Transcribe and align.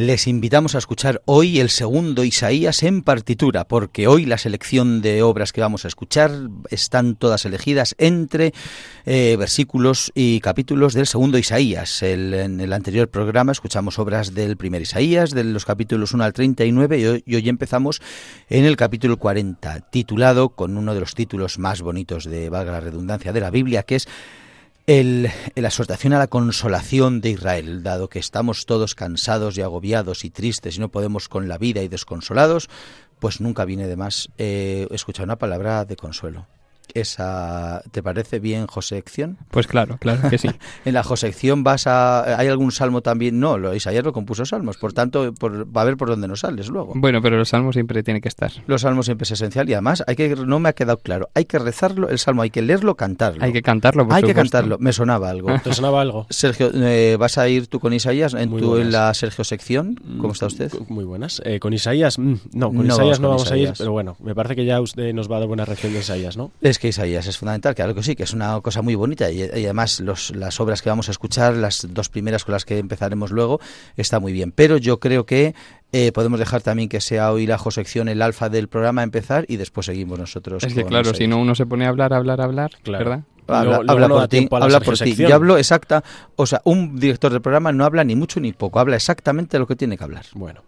Les 0.00 0.26
invitamos 0.26 0.74
a 0.74 0.78
escuchar 0.78 1.20
hoy 1.26 1.60
el 1.60 1.68
segundo 1.68 2.24
Isaías 2.24 2.82
en 2.84 3.02
partitura, 3.02 3.68
porque 3.68 4.06
hoy 4.06 4.24
la 4.24 4.38
selección 4.38 5.02
de 5.02 5.22
obras 5.22 5.52
que 5.52 5.60
vamos 5.60 5.84
a 5.84 5.88
escuchar 5.88 6.30
están 6.70 7.16
todas 7.16 7.44
elegidas 7.44 7.94
entre 7.98 8.54
eh, 9.04 9.36
versículos 9.38 10.10
y 10.14 10.40
capítulos 10.40 10.94
del 10.94 11.06
segundo 11.06 11.36
Isaías. 11.36 12.02
en 12.02 12.62
el 12.62 12.72
anterior 12.72 13.10
programa 13.10 13.52
escuchamos 13.52 13.98
obras 13.98 14.32
del 14.32 14.56
primer 14.56 14.80
Isaías, 14.80 15.32
de 15.32 15.44
los 15.44 15.66
capítulos 15.66 16.14
1 16.14 16.24
al 16.24 16.32
39, 16.32 16.98
y 16.98 17.04
hoy, 17.04 17.22
y 17.26 17.34
hoy 17.34 17.50
empezamos 17.50 18.00
en 18.48 18.64
el 18.64 18.76
capítulo 18.76 19.18
40, 19.18 19.90
titulado 19.90 20.48
con 20.48 20.78
uno 20.78 20.94
de 20.94 21.00
los 21.00 21.14
títulos 21.14 21.58
más 21.58 21.82
bonitos 21.82 22.24
de, 22.24 22.48
valga 22.48 22.72
la 22.72 22.80
redundancia, 22.80 23.34
de 23.34 23.40
la 23.40 23.50
Biblia, 23.50 23.82
que 23.82 23.96
es 23.96 24.08
el, 24.90 25.30
la 25.54 25.68
exhortación 25.68 26.14
a 26.14 26.18
la 26.18 26.26
consolación 26.26 27.20
de 27.20 27.30
Israel, 27.30 27.84
dado 27.84 28.08
que 28.08 28.18
estamos 28.18 28.66
todos 28.66 28.96
cansados 28.96 29.56
y 29.56 29.62
agobiados 29.62 30.24
y 30.24 30.30
tristes 30.30 30.76
y 30.76 30.80
no 30.80 30.88
podemos 30.88 31.28
con 31.28 31.46
la 31.46 31.58
vida 31.58 31.80
y 31.82 31.86
desconsolados, 31.86 32.68
pues 33.20 33.40
nunca 33.40 33.64
viene 33.64 33.86
de 33.86 33.94
más 33.94 34.30
eh, 34.36 34.88
escuchar 34.90 35.26
una 35.26 35.38
palabra 35.38 35.84
de 35.84 35.94
consuelo 35.94 36.48
esa 36.94 37.82
¿te 37.90 38.02
parece 38.02 38.38
bien 38.38 38.66
Josección? 38.66 39.38
Pues 39.50 39.66
claro, 39.66 39.98
claro 39.98 40.28
que 40.28 40.38
sí. 40.38 40.48
en 40.84 40.94
la 40.94 41.02
Josección 41.02 41.64
vas 41.64 41.86
a 41.86 42.38
hay 42.38 42.48
algún 42.48 42.72
salmo 42.72 43.00
también, 43.02 43.40
no, 43.40 43.58
lo 43.58 43.74
Isaías 43.74 44.04
lo 44.04 44.12
compuso 44.12 44.44
salmos, 44.44 44.76
por 44.76 44.92
tanto 44.92 45.32
va 45.42 45.82
a 45.82 45.84
ver 45.84 45.96
por 45.96 46.08
dónde 46.08 46.28
nos 46.28 46.40
sales 46.40 46.68
luego. 46.68 46.92
Bueno, 46.94 47.20
pero 47.22 47.36
los 47.36 47.48
salmos 47.48 47.74
siempre 47.74 48.02
tiene 48.02 48.20
que 48.20 48.28
estar. 48.28 48.52
Los 48.66 48.82
salmos 48.82 49.06
siempre 49.06 49.24
es 49.24 49.30
esencial 49.32 49.68
y 49.68 49.74
además 49.74 50.02
hay 50.06 50.16
que 50.16 50.34
no 50.34 50.58
me 50.58 50.68
ha 50.68 50.72
quedado 50.72 50.98
claro, 50.98 51.28
hay 51.34 51.44
que 51.44 51.58
rezarlo 51.58 52.08
el 52.08 52.18
salmo, 52.18 52.42
hay 52.42 52.50
que 52.50 52.62
leerlo, 52.62 52.94
cantarlo. 52.96 53.44
Hay 53.44 53.52
que 53.52 53.62
cantarlo, 53.62 54.06
Hay 54.10 54.22
que 54.22 54.34
cantarlo, 54.34 54.78
me 54.78 54.92
sonaba 54.92 55.30
algo. 55.30 55.48
¿Te 55.64 55.72
sonaba 55.72 56.00
algo? 56.00 56.26
Sergio, 56.30 56.70
eh, 56.74 57.16
¿vas 57.18 57.38
a 57.38 57.48
ir 57.48 57.66
tú 57.66 57.80
con 57.80 57.92
Isaías 57.92 58.34
en 58.34 58.56
tu 58.56 58.76
en 58.76 58.92
la 58.92 59.12
Sergio 59.14 59.44
sección? 59.44 59.96
¿Cómo 60.20 60.32
está 60.32 60.46
usted? 60.46 60.72
Mm, 60.72 60.92
muy 60.92 61.04
buenas. 61.04 61.40
Eh, 61.44 61.60
con 61.60 61.72
Isaías, 61.72 62.18
mm, 62.18 62.34
no, 62.52 62.72
con 62.72 62.86
Isaías 62.86 63.20
no 63.20 63.28
vamos 63.28 63.50
a 63.50 63.56
ir, 63.56 63.72
pero 63.76 63.92
bueno, 63.92 64.16
me 64.20 64.34
parece 64.34 64.56
que 64.56 64.64
ya 64.64 64.80
usted 64.80 65.12
nos 65.14 65.30
va 65.30 65.36
a 65.36 65.40
dar 65.40 65.48
buena 65.48 65.64
reacción 65.64 65.92
de 65.92 66.00
Isaías, 66.00 66.36
¿no? 66.36 66.50
Es 66.60 66.78
que 66.80 66.88
Isaías 66.88 67.26
es 67.26 67.38
fundamental 67.38 67.74
claro 67.74 67.94
que 67.94 68.02
sí, 68.02 68.16
que 68.16 68.24
es 68.24 68.32
una 68.32 68.60
cosa 68.60 68.82
muy 68.82 68.94
bonita 68.94 69.30
y, 69.30 69.42
además 69.42 70.00
las 70.00 70.60
obras 70.60 70.82
que 70.82 70.88
vamos 70.88 71.08
a 71.08 71.12
escuchar, 71.12 71.54
las 71.54 71.86
dos 71.90 72.08
primeras 72.08 72.44
con 72.44 72.52
las 72.52 72.64
que 72.64 72.78
empezaremos 72.78 73.30
luego, 73.30 73.60
está 73.96 74.18
muy 74.20 74.32
bien. 74.32 74.52
Pero 74.52 74.76
yo 74.76 74.98
creo 74.98 75.26
que 75.26 75.54
eh, 75.92 76.12
podemos 76.12 76.38
dejar 76.38 76.62
también 76.62 76.88
que 76.88 77.00
sea 77.00 77.32
hoy 77.32 77.46
la 77.46 77.58
sección 77.58 78.08
el 78.08 78.22
alfa 78.22 78.48
del 78.48 78.68
programa 78.68 79.02
empezar 79.02 79.44
y 79.48 79.56
después 79.56 79.86
seguimos 79.86 80.18
nosotros. 80.18 80.64
Es 80.64 80.74
que 80.74 80.84
claro, 80.84 81.14
si 81.14 81.26
no 81.26 81.38
uno 81.38 81.54
se 81.54 81.66
pone 81.66 81.86
a 81.86 81.90
hablar, 81.90 82.12
hablar, 82.12 82.40
hablar, 82.40 82.70
¿verdad? 82.84 83.22
Habla, 83.46 84.08
por 84.08 84.28
ti, 84.28 84.48
habla 84.50 84.80
por 84.80 84.96
ti. 84.96 85.14
Yo 85.14 85.34
hablo 85.34 85.58
exacta, 85.58 86.04
o 86.36 86.46
sea, 86.46 86.60
un 86.64 86.98
director 86.98 87.32
del 87.32 87.42
programa 87.42 87.72
no 87.72 87.84
habla 87.84 88.04
ni 88.04 88.14
mucho 88.14 88.38
ni 88.40 88.52
poco, 88.52 88.78
habla 88.78 88.96
exactamente 88.96 89.58
lo 89.58 89.66
que 89.66 89.76
tiene 89.76 89.98
que 89.98 90.04
hablar. 90.04 90.26
Bueno. 90.34 90.62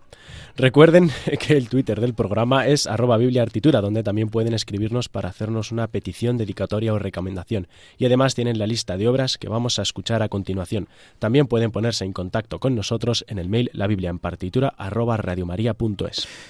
Recuerden 0.56 1.10
que 1.40 1.56
el 1.56 1.68
Twitter 1.68 2.00
del 2.00 2.14
programa 2.14 2.66
es 2.66 2.86
arroba 2.86 3.16
bibliaartitura, 3.16 3.80
donde 3.80 4.02
también 4.02 4.28
pueden 4.28 4.54
escribirnos 4.54 5.08
para 5.08 5.30
hacernos 5.30 5.72
una 5.72 5.86
petición, 5.86 6.36
dedicatoria 6.36 6.92
o 6.92 6.98
recomendación. 6.98 7.68
Y 7.98 8.06
además 8.06 8.34
tienen 8.34 8.58
la 8.58 8.66
lista 8.66 8.96
de 8.96 9.08
obras 9.08 9.38
que 9.38 9.48
vamos 9.48 9.78
a 9.78 9.82
escuchar 9.82 10.22
a 10.22 10.28
continuación. 10.28 10.88
También 11.18 11.46
pueden 11.46 11.70
ponerse 11.70 12.04
en 12.04 12.12
contacto 12.12 12.58
con 12.58 12.74
nosotros 12.74 13.24
en 13.28 13.38
el 13.38 13.48
mail 13.48 13.70
la 13.72 13.86
biblia 13.86 14.10
en 14.10 14.18
partitura 14.18 14.74
arroba. 14.76 15.12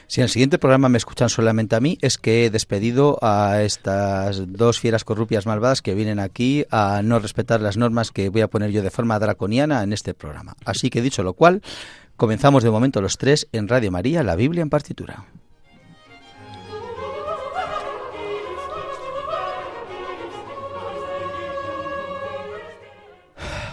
Si 0.07 0.21
en 0.21 0.25
el 0.25 0.29
siguiente 0.29 0.59
programa 0.59 0.89
me 0.89 0.99
escuchan 0.99 1.29
solamente 1.29 1.77
a 1.77 1.81
mí, 1.81 1.99
es 2.01 2.19
que 2.19 2.47
he 2.47 2.51
despedido 2.51 3.19
a 3.23 3.63
estas 3.63 4.53
dos 4.53 4.79
fieras 4.79 5.05
corrupias 5.05 5.47
malvadas 5.47 5.83
que 5.83 5.95
vienen 5.95 6.19
aquí 6.19 6.65
a 6.71 7.03
no 7.03 7.19
respetar 7.19 7.61
las 7.61 7.77
normas 7.77 8.11
que 8.11 8.29
voy 8.29 8.41
a 8.41 8.49
poner 8.49 8.71
yo 8.71 8.83
de 8.83 8.91
forma 8.91 9.19
draconiana 9.19 9.83
en 9.83 9.93
este 9.93 10.15
programa. 10.15 10.55
Así 10.65 10.91
que 10.91 11.03
dicho 11.03 11.23
lo 11.23 11.35
cual, 11.35 11.63
Comenzamos 12.23 12.63
de 12.63 12.71
momento 12.71 13.01
los 13.01 13.19
tres 13.19 13.49
en 13.51 13.67
Radio 13.67 13.91
María, 13.91 14.23
la 14.23 14.37
Biblia 14.37 14.63
en 14.63 14.71
partitura. 14.71 15.25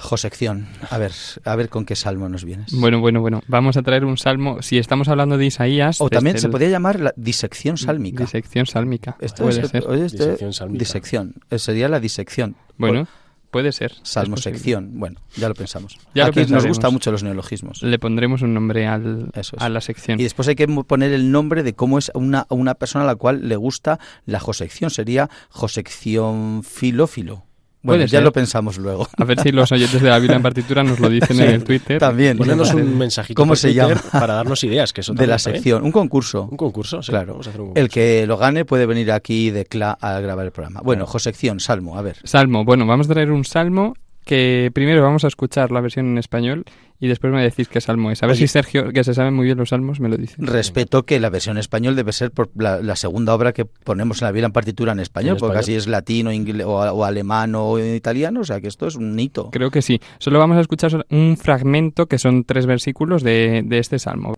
Josección, 0.02 0.68
a 0.90 0.98
ver, 0.98 1.12
a 1.46 1.56
ver 1.56 1.70
con 1.70 1.86
qué 1.86 1.96
salmo 1.96 2.28
nos 2.28 2.44
vienes. 2.44 2.74
Bueno, 2.74 3.00
bueno, 3.00 3.22
bueno, 3.22 3.44
vamos 3.46 3.78
a 3.78 3.84
traer 3.84 4.04
un 4.04 4.18
salmo, 4.18 4.64
si 4.64 4.80
estamos 4.80 5.10
hablando 5.10 5.38
de 5.38 5.46
Isaías... 5.46 6.02
O 6.02 6.10
también 6.10 6.40
se 6.40 6.50
podría 6.50 6.70
llamar 6.70 7.00
la 7.00 7.14
disección 7.16 7.78
sálmica. 7.78 8.24
Disección 8.24 8.66
sálmica, 8.66 9.16
Esto 9.20 9.44
puede 9.44 9.68
ser. 9.68 9.88
disección 9.88 10.54
sálmica. 10.54 10.80
Disección, 10.80 11.36
sería 11.56 11.88
la 11.88 12.00
disección. 12.00 12.56
Bueno... 12.80 13.08
Puede 13.52 13.72
ser. 13.72 13.94
Salmo 14.04 14.38
sección. 14.38 15.00
Bueno, 15.00 15.20
ya 15.36 15.50
lo 15.50 15.56
pensamos. 15.56 15.98
Ya 16.14 16.28
Aquí 16.28 16.46
nos 16.46 16.66
gustan 16.66 16.94
mucho 16.94 17.12
los 17.12 17.24
neologismos. 17.24 17.82
Le 17.82 17.98
pondremos 17.98 18.42
un 18.42 18.54
nombre 18.54 18.86
al, 18.86 19.32
a 19.58 19.70
la 19.70 19.82
sección. 19.82 20.20
Y 20.20 20.24
después 20.24 20.48
hay 20.48 20.56
que 20.56 20.68
poner 20.68 21.12
el 21.14 21.32
nombre 21.32 21.64
de 21.64 21.74
cómo 21.74 21.98
es 21.98 22.12
una, 22.14 22.46
una 22.50 22.76
persona 22.76 23.06
a 23.06 23.08
la 23.08 23.16
cual 23.16 23.48
le 23.48 23.56
gusta 23.56 24.00
la 24.26 24.40
josección. 24.40 24.92
Sería 24.92 25.30
josección 25.50 26.64
filófilo. 26.64 27.49
Bueno, 27.82 28.06
ya 28.06 28.20
lo 28.22 28.32
pensamos 28.34 28.78
luego. 28.78 29.08
A 29.18 29.24
ver 29.24 29.40
si 29.40 29.52
los 29.52 29.72
oyentes 29.72 30.02
de 30.02 30.10
la 30.10 30.20
Biblia 30.20 30.36
en 30.36 30.42
partitura 30.44 30.84
nos 30.84 31.00
lo 31.00 31.10
dicen 31.10 31.40
en 31.40 31.50
el 31.50 31.64
Twitter. 31.64 31.98
También. 32.00 32.38
Ponernos 32.38 32.74
un 32.74 32.98
mensajito 32.98 33.42
¿Cómo 33.42 33.56
se 33.56 33.74
llama? 33.74 33.96
para 34.12 34.34
darnos 34.34 34.64
ideas. 34.64 34.92
que 34.92 35.02
De 35.14 35.28
la 35.28 35.36
¿eh? 35.36 35.40
sección. 35.40 35.84
Un 35.84 35.92
concurso. 35.92 36.48
Un 36.52 36.58
concurso, 36.58 37.00
Claro. 37.00 37.40
El 37.76 37.90
que 37.90 38.26
lo 38.28 38.38
gane 38.38 38.66
puede 38.66 38.86
venir 38.86 39.12
aquí 39.12 39.50
de 39.50 39.66
CLA 39.66 39.92
a 40.02 40.20
grabar 40.20 40.46
el 40.46 40.52
programa. 40.52 40.82
Bueno, 40.84 41.06
Josección, 41.06 41.60
Salmo, 41.60 41.98
a 41.98 42.02
ver. 42.02 42.18
Salmo. 42.24 42.66
Bueno, 42.66 42.86
vamos 42.86 43.10
a 43.10 43.14
traer 43.14 43.32
un 43.32 43.46
Salmo 43.46 43.96
que 44.30 44.70
primero 44.76 45.02
vamos 45.02 45.24
a 45.24 45.28
escuchar 45.28 45.72
la 45.72 45.82
versión 45.82 46.06
en 46.06 46.20
español 46.20 46.64
y 47.00 47.08
después 47.08 47.34
me 47.34 47.42
decís 47.42 47.68
qué 47.68 47.82
salmo 47.82 48.12
es. 48.12 48.22
A 48.22 48.28
ver 48.28 48.38
si 48.38 48.48
Sergio, 48.48 48.92
que 48.94 49.04
se 49.04 49.16
sabe 49.16 49.32
muy 49.32 49.46
bien 49.46 49.58
los 49.58 49.70
salmos, 49.70 50.00
me 50.00 50.08
lo 50.08 50.18
dice. 50.18 50.36
Respeto 50.38 51.02
que 51.02 51.20
la 51.20 51.32
versión 51.32 51.58
en 51.58 51.62
español 51.62 51.96
debe 51.96 52.14
ser 52.14 52.30
por 52.30 52.52
la, 52.56 52.96
segunda 52.96 53.34
obra 53.34 53.54
que 53.54 53.66
ponemos 53.66 54.22
en 54.22 54.28
la 54.28 54.32
Biblia 54.32 54.46
en 54.46 54.52
partitura 54.52 54.92
en 54.92 55.00
español, 55.00 55.38
porque 55.40 55.58
así 55.58 55.74
es 55.74 55.88
latino 55.88 56.32
inglés, 56.32 56.68
o, 56.68 57.04
alemán 57.04 57.56
o 57.56 57.80
italiano, 57.80 58.42
o 58.42 58.44
sea 58.44 58.62
que 58.62 58.68
esto 58.68 58.86
es 58.86 58.98
un 58.98 59.20
hito. 59.20 59.50
Creo 59.50 59.72
que 59.72 59.82
sí. 59.82 60.00
Solo 60.20 60.38
vamos 60.38 60.58
a 60.58 60.62
escuchar 60.62 61.08
un 61.10 61.36
fragmento 61.36 62.06
que 62.06 62.20
son 62.20 62.44
tres 62.44 62.68
versículos 62.68 63.24
de, 63.24 63.64
de 63.66 63.80
este 63.80 63.98
salmo. 63.98 64.36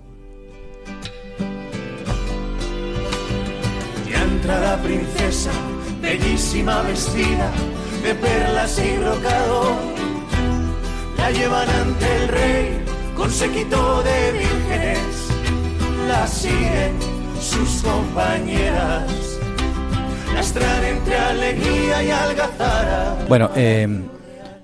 Y 4.09 4.13
entra 4.13 4.61
la 4.61 4.81
princesa, 4.81 5.51
bellísima 6.01 6.81
vestida 6.83 7.51
de 8.03 8.15
perlas 8.15 8.79
y 8.79 8.97
brocado. 8.97 9.75
La 11.17 11.31
llevan 11.31 11.69
ante 11.69 12.15
el 12.17 12.27
rey 12.27 12.85
con 13.15 13.29
sequito 13.29 14.01
de 14.03 14.31
vírgenes, 14.31 15.27
la 16.07 16.27
siguen 16.27 16.97
sus 17.39 17.83
compañeras, 17.83 19.11
las 20.33 20.51
traen 20.51 20.97
entre 20.97 21.17
alegría 21.17 22.03
y 22.03 22.11
algazara. 22.11 23.17
Bueno, 23.27 23.51
eh, 23.55 23.87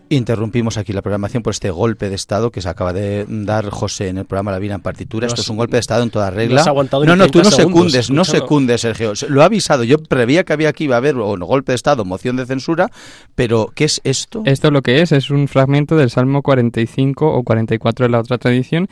Interrumpimos 0.10 0.78
aquí 0.78 0.94
la 0.94 1.02
programación 1.02 1.44
por 1.44 1.52
este 1.52 1.70
golpe 1.70 2.10
de 2.10 2.16
Estado 2.16 2.52
que 2.52 2.62
se 2.62 2.70
acaba 2.70 2.94
de 2.94 3.26
dar 3.28 3.70
José 3.70 4.08
en 4.08 4.18
el 4.18 4.26
programa 4.26 4.52
La 4.52 4.60
Vida 4.60 4.76
en 4.76 4.82
Partitura. 4.82 5.28
Esto 5.28 5.42
es 5.42 5.50
un 5.50 5.58
golpe 5.58 5.76
de 5.76 5.80
Estado 5.80 6.04
en 6.04 6.10
toda 6.10 6.30
regla. 6.30 6.64
No, 7.06 7.16
no, 7.16 7.28
tú 7.30 7.42
no 7.42 7.52
secundes, 7.52 8.10
no 8.10 8.24
secundes, 8.24 8.82
Sergio. 8.82 9.14
Lo 9.30 9.42
ha 9.42 9.46
avisado. 9.46 9.84
Yo 9.84 9.98
prevía 9.98 10.44
que 10.44 10.54
había 10.54 10.70
aquí 10.70 10.86
iba 10.86 10.96
a 10.96 11.00
haber 11.00 11.18
un 11.18 11.40
golpe 11.42 11.72
de 11.72 11.76
Estado, 11.76 12.06
moción 12.06 12.38
de 12.38 12.46
censura, 12.46 12.90
pero 13.36 13.72
¿qué 13.76 13.86
es 13.86 14.02
esto? 14.04 14.44
Esto 14.46 14.72
lo 14.72 14.82
que 14.82 15.02
es 15.02 15.12
es 15.12 15.30
un 15.30 15.48
fragmento 15.48 15.96
del 15.96 16.10
Salmo 16.10 16.42
45 16.42 17.28
o 17.28 17.44
44 17.44 18.06
de 18.06 18.10
la 18.10 18.20
otra 18.20 18.38
tradición 18.38 18.88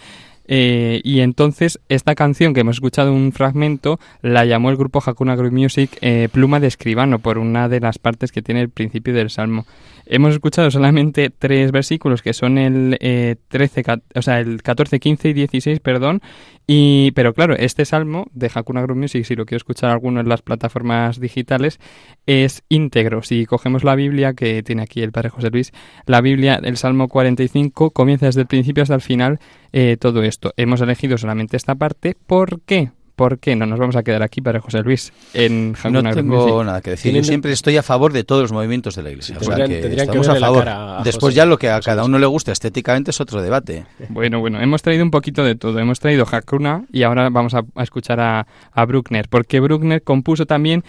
eh, 0.48 1.02
y 1.04 1.22
entonces 1.22 1.80
esta 1.90 2.16
canción 2.16 2.54
que 2.54 2.62
hemos 2.62 2.78
escuchado 2.78 3.14
un 3.14 3.32
fragmento 3.32 4.00
la 4.22 4.46
llamó 4.46 4.70
el 4.70 4.78
grupo 4.78 5.02
Hakuna 5.04 5.36
Group 5.36 5.54
Music 5.54 5.98
eh, 6.02 6.30
Pluma 6.32 6.60
de 6.60 6.68
Escribano 6.68 7.20
por 7.20 7.38
una 7.38 7.68
de 7.68 7.80
las 7.80 7.98
partes 7.98 8.32
que 8.32 8.42
tiene 8.42 8.62
el 8.62 8.70
principio 8.70 9.14
del 9.14 9.30
salmo. 9.30 9.66
Hemos 10.08 10.34
escuchado 10.34 10.70
solamente 10.70 11.32
tres 11.32 11.72
versículos 11.72 12.22
que 12.22 12.34
son 12.34 12.60
el, 12.60 12.96
eh, 13.00 13.38
13, 13.48 13.84
o 14.14 14.22
sea, 14.22 14.40
el 14.40 14.62
14, 14.62 15.00
15 15.00 15.30
y 15.30 15.34
16, 15.34 15.80
perdón. 15.80 16.22
Y, 16.68 17.12
pero 17.12 17.34
claro, 17.34 17.56
este 17.56 17.86
salmo 17.86 18.28
de 18.32 18.52
Hakuna 18.54 18.84
Group 18.84 18.98
Music, 18.98 19.26
si 19.26 19.36
lo 19.36 19.46
quiero 19.46 19.58
escuchar 19.58 19.90
alguno 19.90 20.20
en 20.20 20.30
las 20.30 20.44
plataformas 20.44 21.20
digitales, 21.20 21.80
es 22.28 22.64
íntegro. 22.70 23.24
Si 23.24 23.48
cogemos 23.48 23.84
la 23.84 23.96
Biblia 23.96 24.34
que 24.34 24.62
tiene 24.62 24.84
aquí 24.84 25.02
el 25.02 25.12
Padre 25.12 25.30
José 25.30 25.50
Luis, 25.50 25.72
la 26.06 26.22
Biblia, 26.22 26.60
el 26.64 26.78
Salmo 26.78 27.08
45, 27.08 27.90
comienza 27.90 28.28
desde 28.28 28.42
el 28.42 28.48
principio 28.48 28.84
hasta 28.84 28.96
el 28.96 29.02
final 29.02 29.40
eh, 29.74 29.98
todo 30.00 30.24
esto. 30.24 30.54
Hemos 30.58 30.82
elegido 30.82 31.18
solamente 31.18 31.58
esta 31.58 31.76
parte. 31.76 32.16
¿Por 32.28 32.62
qué? 32.62 32.92
¿Por 33.16 33.40
qué 33.40 33.56
no 33.56 33.66
nos 33.66 33.80
vamos 33.80 33.96
a 33.96 34.04
quedar 34.04 34.22
aquí 34.24 34.42
para 34.42 34.60
José 34.60 34.82
Luis 34.82 35.14
en 35.34 35.74
No 35.90 36.04
tengo 36.04 36.64
nada 36.64 36.82
que 36.82 36.92
decir. 36.92 37.14
Yo 37.14 37.24
siempre 37.24 37.54
estoy 37.54 37.78
a 37.78 37.84
favor 37.84 38.12
de 38.12 38.26
todos 38.26 38.42
los 38.42 38.52
movimientos 38.52 38.96
de 38.96 39.04
la 39.04 39.12
Iglesia. 39.12 39.38
estamos 39.40 40.28
a 40.28 40.36
favor. 40.36 40.68
Después 41.04 41.34
ya 41.34 41.46
lo 41.46 41.58
que 41.58 41.70
a 41.70 41.80
cada 41.80 42.04
uno 42.04 42.20
le 42.20 42.26
gusta 42.26 42.52
estéticamente 42.52 43.12
es 43.12 43.22
otro 43.22 43.42
debate. 43.42 43.86
Bueno, 44.10 44.40
bueno, 44.40 44.62
hemos 44.62 44.82
traído 44.82 45.04
un 45.04 45.12
poquito 45.12 45.46
de 45.46 45.56
todo. 45.56 45.80
Hemos 45.80 46.02
traído 46.02 46.26
Hakuna 46.30 46.86
y 46.92 47.04
ahora 47.04 47.30
vamos 47.30 47.54
a, 47.54 47.64
escuchar 47.82 48.20
a, 48.20 48.48
a 48.74 48.86
Bruckner, 48.86 49.30
porque 49.30 49.62
Bruckner 49.62 50.04
compuso 50.04 50.46
también 50.46 50.84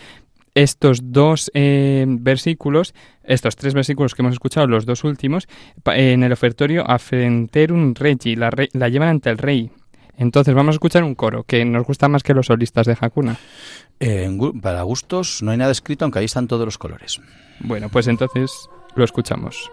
estos 0.57 1.13
dos 1.13 1.51
eh, 1.53 2.07
versículos, 2.09 2.95
estos 3.23 3.57
tres 3.57 3.75
versículos 3.75 4.15
que 4.15 4.23
hemos 4.23 4.33
escuchado, 4.33 4.67
los 4.67 4.87
dos 4.87 5.05
últimos, 5.05 5.49
en 5.85 6.23
el 6.23 6.33
ofertorio 6.33 6.83
un 7.73 7.95
Regi, 7.95 8.37
la, 8.37 8.51
la 8.73 8.89
llevan 8.89 9.11
ante 9.11 9.29
el 9.29 9.37
rey. 9.37 9.71
Entonces 10.17 10.55
vamos 10.55 10.73
a 10.73 10.77
escuchar 10.77 11.05
un 11.05 11.15
coro 11.15 11.45
que 11.45 11.63
nos 11.67 11.85
gusta 11.85 12.09
más 12.09 12.23
que 12.23 12.33
los 12.33 12.47
solistas 12.47 12.87
de 12.87 12.97
Hakuna. 12.99 13.37
para 14.63 14.81
gustos 14.81 15.43
no 15.43 15.51
hay 15.51 15.59
nada 15.59 15.73
escrito, 15.73 16.07
aunque 16.07 16.21
ahí 16.21 16.25
están 16.25 16.49
todos 16.49 16.65
los 16.65 16.79
colores. 16.79 17.21
Bueno, 17.61 17.91
pues 17.91 18.07
entonces 18.07 18.51
lo 18.95 19.05
escuchamos. 19.05 19.71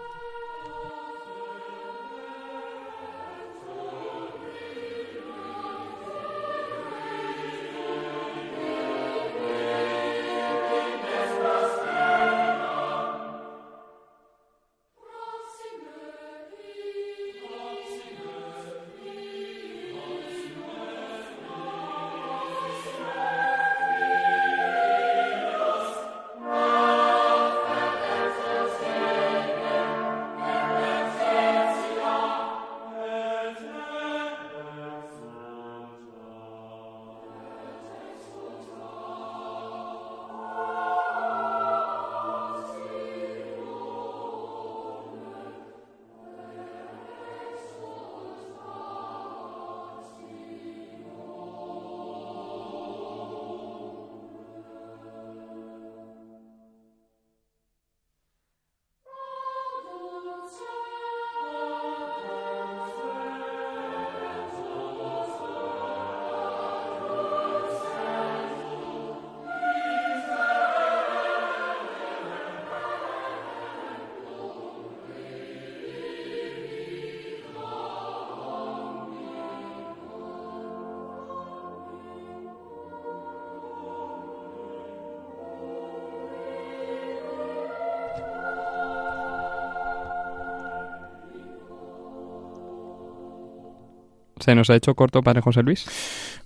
¿Se 94.44 94.54
nos 94.54 94.68
ha 94.68 94.76
hecho 94.76 94.94
corto, 94.94 95.22
Padre 95.22 95.40
José 95.40 95.62
Luis? 95.62 95.86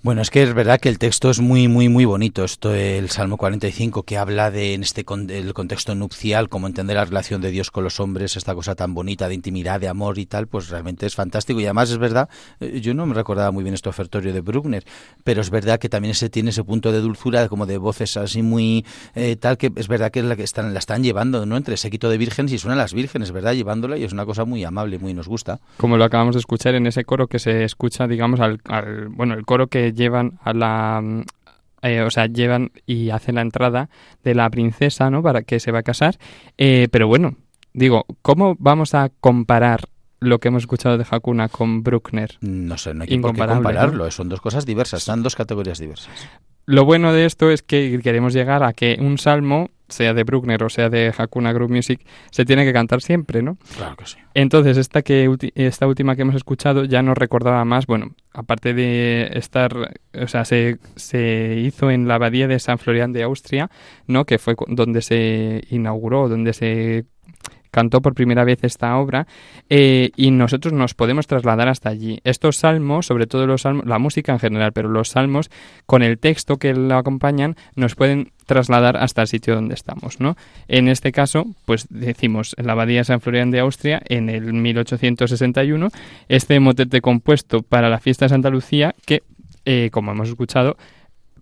Bueno, 0.00 0.22
es 0.22 0.30
que 0.30 0.44
es 0.44 0.54
verdad 0.54 0.78
que 0.78 0.88
el 0.88 1.00
texto 1.00 1.28
es 1.28 1.40
muy, 1.40 1.66
muy, 1.66 1.88
muy 1.88 2.04
bonito. 2.04 2.44
Esto, 2.44 2.72
el 2.72 3.10
Salmo 3.10 3.36
45, 3.36 4.04
que 4.04 4.16
habla 4.16 4.52
de 4.52 4.74
en 4.74 4.84
este 4.84 5.04
el 5.28 5.54
contexto 5.54 5.96
nupcial, 5.96 6.48
cómo 6.48 6.68
entender 6.68 6.94
la 6.94 7.04
relación 7.04 7.40
de 7.40 7.50
Dios 7.50 7.72
con 7.72 7.82
los 7.82 7.98
hombres, 7.98 8.36
esta 8.36 8.54
cosa 8.54 8.76
tan 8.76 8.94
bonita 8.94 9.26
de 9.26 9.34
intimidad, 9.34 9.80
de 9.80 9.88
amor 9.88 10.20
y 10.20 10.26
tal, 10.26 10.46
pues 10.46 10.68
realmente 10.68 11.04
es 11.04 11.16
fantástico. 11.16 11.58
Y 11.58 11.64
además 11.64 11.90
es 11.90 11.98
verdad, 11.98 12.28
eh, 12.60 12.80
yo 12.80 12.94
no 12.94 13.06
me 13.06 13.14
recordaba 13.14 13.50
muy 13.50 13.64
bien 13.64 13.74
este 13.74 13.88
ofertorio 13.88 14.32
de 14.32 14.40
Bruckner, 14.40 14.84
pero 15.24 15.40
es 15.40 15.50
verdad 15.50 15.80
que 15.80 15.88
también 15.88 16.12
ese 16.12 16.30
tiene 16.30 16.50
ese 16.50 16.62
punto 16.62 16.92
de 16.92 17.00
dulzura, 17.00 17.48
como 17.48 17.66
de 17.66 17.78
voces 17.78 18.16
así 18.16 18.40
muy 18.40 18.86
eh, 19.16 19.34
tal, 19.34 19.58
que 19.58 19.72
es 19.74 19.88
verdad 19.88 20.12
que 20.12 20.20
es 20.20 20.26
la 20.26 20.36
que 20.36 20.44
están, 20.44 20.74
la 20.74 20.78
están 20.78 21.02
llevando, 21.02 21.44
¿no? 21.44 21.56
Entre 21.56 21.76
séquito 21.76 22.08
de 22.08 22.18
vírgenes 22.18 22.52
y 22.52 22.58
suenan 22.58 22.78
las 22.78 22.94
vírgenes, 22.94 23.32
¿verdad? 23.32 23.54
Llevándola 23.54 23.98
y 23.98 24.04
es 24.04 24.12
una 24.12 24.24
cosa 24.24 24.44
muy 24.44 24.62
amable, 24.62 25.00
muy 25.00 25.12
nos 25.12 25.26
gusta. 25.26 25.58
Como 25.76 25.96
lo 25.96 26.04
acabamos 26.04 26.36
de 26.36 26.38
escuchar 26.38 26.76
en 26.76 26.86
ese 26.86 27.04
coro 27.04 27.26
que 27.26 27.40
se 27.40 27.64
escucha, 27.64 28.06
digamos, 28.06 28.38
al, 28.38 28.60
al 28.64 29.08
bueno, 29.08 29.34
el 29.34 29.44
coro 29.44 29.66
que 29.66 29.87
llevan 29.92 30.38
a 30.42 30.52
la 30.52 31.02
eh, 31.82 32.02
o 32.02 32.10
sea, 32.10 32.26
llevan 32.26 32.72
y 32.86 33.10
hacen 33.10 33.36
la 33.36 33.42
entrada 33.42 33.88
de 34.24 34.34
la 34.34 34.50
princesa, 34.50 35.10
¿no? 35.10 35.22
Para 35.22 35.42
que 35.42 35.60
se 35.60 35.70
va 35.70 35.80
a 35.80 35.82
casar. 35.82 36.18
Eh, 36.56 36.88
pero 36.90 37.06
bueno, 37.06 37.36
digo, 37.72 38.06
¿cómo 38.22 38.56
vamos 38.58 38.94
a 38.94 39.10
comparar 39.20 39.88
lo 40.20 40.40
que 40.40 40.48
hemos 40.48 40.64
escuchado 40.64 40.98
de 40.98 41.06
Hakuna 41.08 41.48
con 41.48 41.82
Bruckner? 41.82 42.36
No 42.40 42.76
sé, 42.78 42.94
no 42.94 43.02
hay 43.02 43.08
que 43.08 43.20
compararlo. 43.20 44.10
Son 44.10 44.28
dos 44.28 44.40
cosas 44.40 44.66
diversas, 44.66 45.04
son 45.04 45.22
dos 45.22 45.36
categorías 45.36 45.78
diversas. 45.78 46.12
Lo 46.66 46.84
bueno 46.84 47.12
de 47.12 47.24
esto 47.24 47.50
es 47.50 47.62
que 47.62 47.98
queremos 48.02 48.34
llegar 48.34 48.62
a 48.62 48.72
que 48.72 48.98
un 49.00 49.16
salmo, 49.16 49.70
sea 49.88 50.14
de 50.14 50.24
Bruckner 50.24 50.62
o 50.62 50.68
sea 50.68 50.88
de 50.90 51.12
Hakuna 51.16 51.52
Group 51.52 51.70
Music, 51.70 52.00
se 52.30 52.44
tiene 52.44 52.64
que 52.64 52.72
cantar 52.72 53.00
siempre, 53.00 53.42
¿no? 53.42 53.58
Claro 53.76 53.96
que 53.96 54.06
sí. 54.06 54.16
Entonces, 54.34 54.76
esta, 54.76 55.02
que, 55.02 55.28
esta 55.54 55.86
última 55.86 56.14
que 56.14 56.22
hemos 56.22 56.34
escuchado 56.34 56.84
ya 56.84 57.02
nos 57.02 57.18
recordaba 57.18 57.64
más, 57.64 57.86
bueno, 57.86 58.14
aparte 58.32 58.74
de 58.74 59.30
estar, 59.32 59.96
o 60.14 60.26
sea, 60.28 60.44
se, 60.44 60.78
se 60.96 61.56
hizo 61.58 61.90
en 61.90 62.06
la 62.06 62.16
abadía 62.16 62.46
de 62.46 62.58
San 62.58 62.78
Florian 62.78 63.12
de 63.12 63.22
Austria, 63.22 63.70
¿no? 64.06 64.24
Que 64.24 64.38
fue 64.38 64.54
donde 64.68 65.02
se 65.02 65.64
inauguró, 65.70 66.28
donde 66.28 66.52
se 66.52 67.06
cantó 67.70 68.00
por 68.00 68.14
primera 68.14 68.44
vez 68.44 68.58
esta 68.62 68.96
obra 68.96 69.26
eh, 69.68 70.10
y 70.16 70.30
nosotros 70.30 70.72
nos 70.72 70.94
podemos 70.94 71.26
trasladar 71.26 71.68
hasta 71.68 71.88
allí. 71.88 72.20
Estos 72.24 72.56
salmos, 72.56 73.06
sobre 73.06 73.26
todo 73.26 73.46
los 73.46 73.62
salmos, 73.62 73.86
la 73.86 73.98
música 73.98 74.32
en 74.32 74.38
general, 74.38 74.72
pero 74.72 74.88
los 74.88 75.10
salmos 75.10 75.50
con 75.86 76.02
el 76.02 76.18
texto 76.18 76.56
que 76.56 76.74
lo 76.74 76.96
acompañan 76.96 77.56
nos 77.74 77.94
pueden 77.94 78.32
trasladar 78.46 78.96
hasta 78.96 79.22
el 79.22 79.28
sitio 79.28 79.54
donde 79.54 79.74
estamos, 79.74 80.20
¿no? 80.20 80.36
En 80.68 80.88
este 80.88 81.12
caso, 81.12 81.46
pues 81.66 81.86
decimos 81.90 82.54
la 82.58 82.72
abadía 82.72 83.04
San 83.04 83.20
Florian 83.20 83.50
de 83.50 83.60
Austria 83.60 84.00
en 84.08 84.30
el 84.30 84.54
1861 84.54 85.88
este 86.28 86.58
motete 86.60 87.00
compuesto 87.00 87.62
para 87.62 87.90
la 87.90 88.00
fiesta 88.00 88.24
de 88.24 88.30
Santa 88.30 88.50
Lucía 88.50 88.94
que 89.04 89.22
eh, 89.64 89.90
como 89.92 90.12
hemos 90.12 90.28
escuchado 90.28 90.76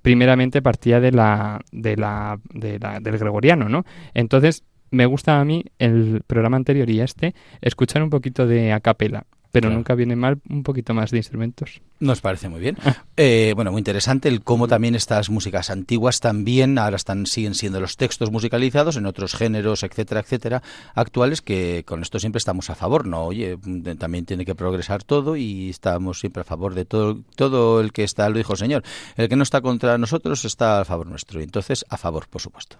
primeramente 0.02 0.62
partía 0.62 1.00
de 1.00 1.11
la, 1.12 1.61
de 1.73 1.97
la, 1.97 2.38
de 2.52 2.78
la 2.78 3.00
del 3.00 3.18
gregoriano, 3.18 3.68
¿no? 3.68 3.85
Entonces 4.14 4.62
me 4.90 5.07
gusta 5.07 5.40
a 5.40 5.45
mí 5.45 5.64
el 5.78 6.23
programa 6.26 6.57
anterior 6.57 6.88
y 6.90 7.00
este 7.00 7.35
escuchar 7.61 8.02
un 8.02 8.11
poquito 8.11 8.47
de 8.47 8.73
acapela 8.73 9.26
pero 9.61 9.75
nunca 9.75 9.95
viene 9.95 10.17
mal 10.17 10.39
un 10.49 10.63
poquito 10.63 10.93
más 10.93 11.11
de 11.11 11.17
instrumentos. 11.19 11.81
Nos 11.99 12.21
parece 12.21 12.49
muy 12.49 12.61
bien. 12.61 12.77
Eh, 13.19 13.55
bueno, 13.57 13.73
muy 13.73 13.79
interesante 13.79 14.29
el 14.29 14.43
cómo 14.43 14.69
también 14.69 14.95
estas 14.95 15.31
músicas 15.31 15.71
antiguas 15.71 16.21
también 16.21 16.77
ahora 16.77 16.97
están 16.97 17.25
siguen 17.25 17.55
siendo 17.55 17.81
los 17.81 17.97
textos 17.97 18.31
musicalizados 18.31 18.97
en 18.97 19.07
otros 19.07 19.35
géneros, 19.35 19.83
etcétera, 19.85 20.21
etcétera, 20.21 20.63
actuales 20.95 21.41
que 21.41 21.83
con 21.87 22.03
esto 22.03 22.19
siempre 22.19 22.37
estamos 22.37 22.69
a 22.69 22.75
favor, 22.75 23.07
no, 23.07 23.25
oye, 23.25 23.57
también 23.99 24.27
tiene 24.27 24.45
que 24.45 24.55
progresar 24.55 25.03
todo 25.03 25.35
y 25.37 25.71
estamos 25.71 26.21
siempre 26.21 26.43
a 26.43 26.45
favor 26.45 26.75
de 26.75 26.85
todo 26.85 27.21
todo 27.37 27.81
el 27.81 27.93
que 27.93 28.05
está, 28.05 28.29
lo 28.29 28.37
dijo 28.37 28.53
el 28.53 28.59
Señor, 28.59 28.83
el 29.17 29.31
que 29.31 29.37
no 29.37 29.45
está 29.45 29.63
contra 29.63 29.97
nosotros 29.97 30.45
está 30.45 30.83
a 30.83 30.85
favor 30.85 31.07
nuestro, 31.07 31.41
y 31.41 31.45
entonces 31.45 31.87
a 31.89 31.97
favor, 31.97 32.29
por 32.29 32.43
supuesto. 32.43 32.77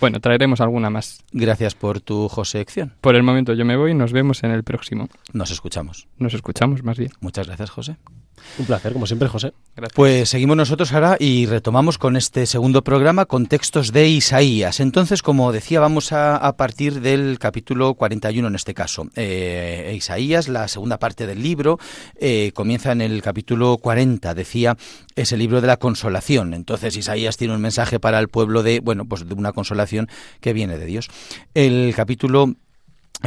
Bueno, 0.00 0.20
traeremos 0.20 0.60
alguna 0.60 0.90
más. 0.90 1.24
Gracias 1.32 1.74
por 1.74 2.00
tu 2.00 2.28
Josécción. 2.28 2.94
Por 3.00 3.16
el 3.16 3.22
momento 3.22 3.54
yo 3.54 3.64
me 3.64 3.76
voy 3.76 3.92
y 3.92 3.94
nos 3.94 4.12
vemos 4.12 4.42
en 4.44 4.50
el 4.50 4.64
próximo. 4.64 5.08
Nos 5.32 5.50
escuchamos. 5.50 5.91
Nos 6.18 6.34
escuchamos 6.34 6.82
más 6.82 6.98
bien. 6.98 7.12
Muchas 7.20 7.46
gracias, 7.46 7.70
José. 7.70 7.96
Un 8.58 8.66
placer, 8.66 8.92
como 8.92 9.06
siempre, 9.06 9.28
José. 9.28 9.52
Pues 9.94 10.28
seguimos 10.28 10.56
nosotros 10.56 10.92
ahora 10.92 11.16
y 11.18 11.46
retomamos 11.46 11.96
con 11.96 12.16
este 12.16 12.46
segundo 12.46 12.82
programa 12.82 13.24
con 13.24 13.46
textos 13.46 13.92
de 13.92 14.08
Isaías. 14.08 14.80
Entonces, 14.80 15.22
como 15.22 15.52
decía, 15.52 15.80
vamos 15.80 16.12
a, 16.12 16.54
partir 16.56 17.00
del 17.00 17.38
capítulo 17.38 17.94
41 17.94 18.48
en 18.48 18.54
este 18.54 18.74
caso. 18.74 19.08
Eh, 19.16 19.94
Isaías, 19.96 20.48
la 20.48 20.68
segunda 20.68 20.98
parte 20.98 21.26
del 21.26 21.42
libro, 21.42 21.78
eh, 22.16 22.52
comienza 22.54 22.92
en 22.92 23.00
el 23.00 23.22
capítulo 23.22 23.78
40. 23.78 24.34
Decía, 24.34 24.76
es 25.14 25.32
el 25.32 25.38
libro 25.38 25.60
de 25.60 25.66
la 25.66 25.78
consolación. 25.78 26.52
Entonces, 26.52 26.96
Isaías 26.96 27.36
tiene 27.36 27.54
un 27.54 27.60
mensaje 27.60 28.00
para 28.00 28.18
el 28.18 28.28
pueblo 28.28 28.62
de, 28.62 28.80
bueno, 28.80 29.06
pues 29.06 29.26
de 29.26 29.34
una 29.34 29.52
consolación 29.52 30.08
que 30.40 30.52
viene 30.52 30.76
de 30.78 30.86
Dios. 30.86 31.08
El 31.54 31.94
capítulo 31.96 32.54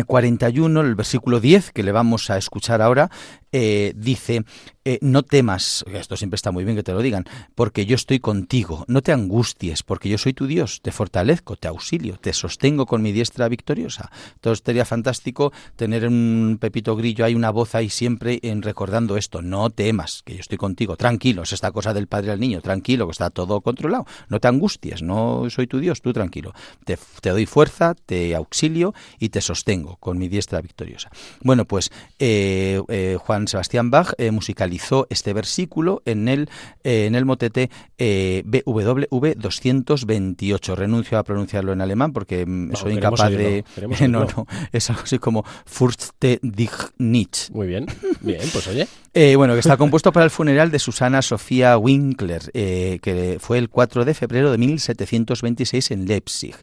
41, 0.05 0.81
el 0.81 0.95
versículo 0.95 1.39
10, 1.39 1.71
que 1.71 1.83
le 1.83 1.91
vamos 1.91 2.29
a 2.29 2.37
escuchar 2.37 2.81
ahora, 2.81 3.09
eh, 3.57 3.93
dice, 3.95 4.43
eh, 4.83 4.99
no 5.01 5.23
temas, 5.23 5.85
esto 5.93 6.17
siempre 6.17 6.35
está 6.35 6.51
muy 6.51 6.65
bien 6.65 6.75
que 6.75 6.83
te 6.83 6.91
lo 6.91 7.01
digan, 7.01 7.23
porque 7.55 7.85
yo 7.85 7.95
estoy 7.95 8.19
contigo, 8.19 8.83
no 8.89 9.01
te 9.01 9.13
angusties, 9.13 9.81
porque 9.81 10.09
yo 10.09 10.17
soy 10.17 10.33
tu 10.33 10.45
Dios, 10.45 10.81
te 10.81 10.91
fortalezco, 10.91 11.55
te 11.55 11.69
auxilio, 11.69 12.17
te 12.17 12.33
sostengo 12.33 12.85
con 12.85 13.01
mi 13.01 13.13
diestra 13.13 13.47
victoriosa. 13.47 14.11
Entonces 14.33 14.61
sería 14.65 14.83
fantástico 14.83 15.53
tener 15.77 16.05
un 16.05 16.57
Pepito 16.59 16.97
Grillo, 16.97 17.23
hay 17.23 17.33
una 17.33 17.49
voz 17.49 17.75
ahí 17.75 17.89
siempre 17.89 18.41
en 18.43 18.61
recordando 18.61 19.15
esto, 19.15 19.41
no 19.41 19.69
temas, 19.69 20.21
que 20.25 20.33
yo 20.33 20.41
estoy 20.41 20.57
contigo, 20.57 20.97
tranquilo, 20.97 21.43
es 21.43 21.53
esta 21.53 21.71
cosa 21.71 21.93
del 21.93 22.07
padre 22.07 22.33
al 22.33 22.41
niño, 22.41 22.59
tranquilo, 22.59 23.05
que 23.05 23.13
está 23.13 23.29
todo 23.29 23.61
controlado, 23.61 24.05
no 24.27 24.41
te 24.41 24.49
angusties, 24.49 25.01
no 25.01 25.49
soy 25.49 25.65
tu 25.65 25.79
Dios, 25.79 26.01
tú 26.01 26.11
tranquilo, 26.11 26.51
te, 26.83 26.97
doy 27.29 27.45
fuerza, 27.45 27.95
te 28.05 28.35
auxilio 28.35 28.93
y 29.17 29.29
te 29.29 29.39
sostengo 29.39 29.95
con 29.95 30.17
mi 30.17 30.27
diestra 30.27 30.59
victoriosa. 30.59 31.09
Bueno, 31.41 31.63
pues 31.63 31.89
eh, 32.19 32.81
eh, 32.89 33.17
Juan 33.45 33.47
Sebastián 33.47 33.91
Bach 33.91 34.13
musicalizó 34.31 35.05
este 35.09 35.33
versículo 35.33 36.01
en 36.05 36.27
el, 36.27 36.49
eh, 36.83 37.05
en 37.05 37.15
el 37.15 37.25
motete 37.25 37.69
eh, 37.97 38.43
BWV 38.45 39.35
228. 39.35 40.75
Renuncio 40.75 41.19
a 41.19 41.23
pronunciarlo 41.23 41.73
en 41.73 41.81
alemán 41.81 42.11
porque 42.11 42.45
mm, 42.45 42.75
soy 42.75 42.93
incapaz 42.93 43.29
de... 43.29 43.63
no, 44.09 44.25
no, 44.25 44.47
es 44.71 44.89
algo 44.89 45.03
así 45.03 45.19
como 45.19 45.45
Furchte 45.65 46.39
dich 46.41 46.71
nicht. 46.97 47.49
Muy 47.51 47.67
bien, 47.67 47.85
bien, 48.21 48.41
pues 48.51 48.67
oye. 48.67 48.87
Eh, 49.17 49.37
bueno, 49.37 49.53
que 49.53 49.61
está 49.61 49.77
compuesto 49.77 50.11
para 50.11 50.25
el 50.25 50.29
funeral 50.29 50.71
de 50.71 50.77
Susana 50.77 51.21
Sofía 51.21 51.77
Winkler, 51.77 52.51
que 52.51 53.37
fue 53.39 53.59
el 53.59 53.69
4 53.69 54.03
de 54.03 54.13
febrero 54.13 54.51
de 54.51 54.57
1726 54.57 55.91
en 55.91 56.05
Leipzig. 56.05 56.53